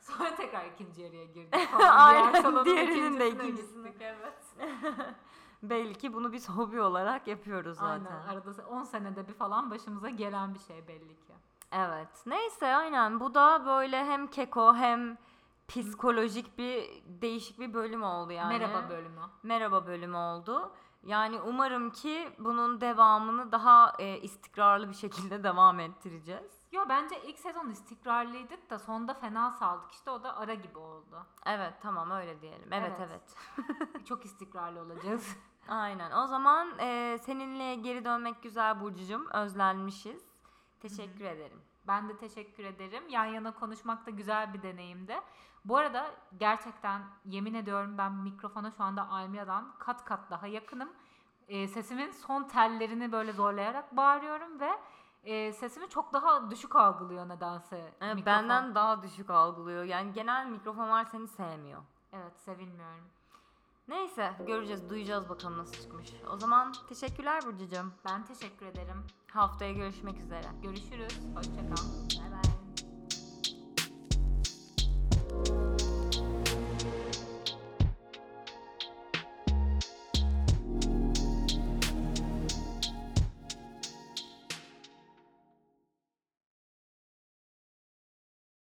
Sonra 0.00 0.34
tekrar 0.34 0.66
ikinci 0.66 1.02
yarıya 1.02 1.24
girdik. 1.24 1.54
Aynen, 1.90 2.64
diğerinin 2.64 3.20
de 3.20 3.28
ikincisine 3.28 3.28
ikincisine. 3.28 3.88
gittik, 3.88 4.02
Evet. 4.02 5.14
Belli 5.62 5.94
ki 5.94 6.14
bunu 6.14 6.32
biz 6.32 6.48
hobi 6.48 6.80
olarak 6.80 7.26
yapıyoruz 7.26 7.78
zaten. 7.78 8.04
Aynen 8.04 8.26
arada 8.28 8.66
10 8.70 8.82
senede 8.82 9.28
bir 9.28 9.32
falan 9.32 9.70
başımıza 9.70 10.08
gelen 10.08 10.54
bir 10.54 10.58
şey 10.58 10.88
belli 10.88 11.16
ki. 11.16 11.32
Evet. 11.72 12.26
Neyse 12.26 12.66
aynen. 12.66 13.20
Bu 13.20 13.34
da 13.34 13.66
böyle 13.66 14.04
hem 14.04 14.26
keko 14.26 14.74
hem 14.74 15.18
psikolojik 15.68 16.58
bir 16.58 17.02
değişik 17.06 17.60
bir 17.60 17.74
bölüm 17.74 18.02
oldu 18.02 18.32
yani. 18.32 18.58
Merhaba 18.58 18.88
bölümü. 18.88 19.20
Merhaba 19.42 19.86
bölümü 19.86 20.16
oldu. 20.16 20.72
Yani 21.02 21.40
umarım 21.40 21.90
ki 21.90 22.28
bunun 22.38 22.80
devamını 22.80 23.52
daha 23.52 23.92
e, 23.98 24.18
istikrarlı 24.20 24.88
bir 24.88 24.94
şekilde 24.94 25.42
devam 25.44 25.80
ettireceğiz. 25.80 26.52
Yo 26.72 26.84
bence 26.88 27.22
ilk 27.22 27.38
sezon 27.38 27.70
istikrarlıydık 27.70 28.70
da 28.70 28.78
sonda 28.78 29.14
fena 29.14 29.50
saldık 29.50 29.92
işte 29.92 30.10
o 30.10 30.22
da 30.22 30.36
ara 30.36 30.54
gibi 30.54 30.78
oldu. 30.78 31.26
Evet 31.46 31.74
tamam 31.82 32.10
öyle 32.10 32.40
diyelim. 32.40 32.68
Evet 32.72 32.92
Evet. 32.98 33.08
evet. 33.08 34.06
Çok 34.06 34.24
istikrarlı 34.24 34.80
olacağız. 34.80 35.36
Aynen. 35.68 36.10
O 36.12 36.26
zaman 36.26 36.78
e, 36.78 37.18
seninle 37.22 37.74
geri 37.74 38.04
dönmek 38.04 38.42
güzel 38.42 38.80
Burcu'cum. 38.80 39.26
Özlenmişiz. 39.30 40.24
Teşekkür 40.80 41.24
ederim. 41.24 41.60
Ben 41.86 42.08
de 42.08 42.16
teşekkür 42.16 42.64
ederim. 42.64 43.08
Yan 43.08 43.24
yana 43.24 43.54
konuşmak 43.54 44.06
da 44.06 44.10
güzel 44.10 44.54
bir 44.54 44.62
deneyimdi. 44.62 45.20
Bu 45.64 45.76
arada 45.76 46.10
gerçekten 46.38 47.02
yemin 47.24 47.54
ediyorum 47.54 47.98
ben 47.98 48.12
mikrofona 48.12 48.70
şu 48.70 48.82
anda 48.82 49.08
Almira'dan 49.08 49.74
kat 49.78 50.04
kat 50.04 50.30
daha 50.30 50.46
yakınım. 50.46 50.88
Ee, 51.48 51.68
sesimin 51.68 52.10
son 52.10 52.44
tellerini 52.44 53.12
böyle 53.12 53.32
zorlayarak 53.32 53.96
bağırıyorum 53.96 54.60
ve 54.60 54.70
e, 55.24 55.52
sesimi 55.52 55.88
çok 55.88 56.12
daha 56.12 56.50
düşük 56.50 56.76
algılıyor 56.76 57.28
nedense. 57.28 57.76
E, 58.00 58.14
mikrofon. 58.14 58.26
benden 58.26 58.74
daha 58.74 59.02
düşük 59.02 59.30
algılıyor. 59.30 59.84
Yani 59.84 60.12
genel 60.12 60.46
mikrofonlar 60.46 61.04
seni 61.04 61.28
sevmiyor. 61.28 61.82
Evet 62.12 62.40
sevilmiyorum. 62.40 63.04
Neyse 63.88 64.32
göreceğiz, 64.46 64.90
duyacağız 64.90 65.28
bakalım 65.28 65.58
nasıl 65.58 65.82
çıkmış. 65.82 66.08
O 66.32 66.38
zaman 66.38 66.72
teşekkürler 66.88 67.42
Burcu'cum. 67.46 67.92
Ben 68.04 68.24
teşekkür 68.24 68.66
ederim. 68.66 69.04
Haftaya 69.26 69.72
görüşmek 69.72 70.20
üzere. 70.20 70.46
Görüşürüz. 70.62 71.20
Hoşçakal. 71.34 71.84
Bay 72.18 72.30
bay. 72.32 72.43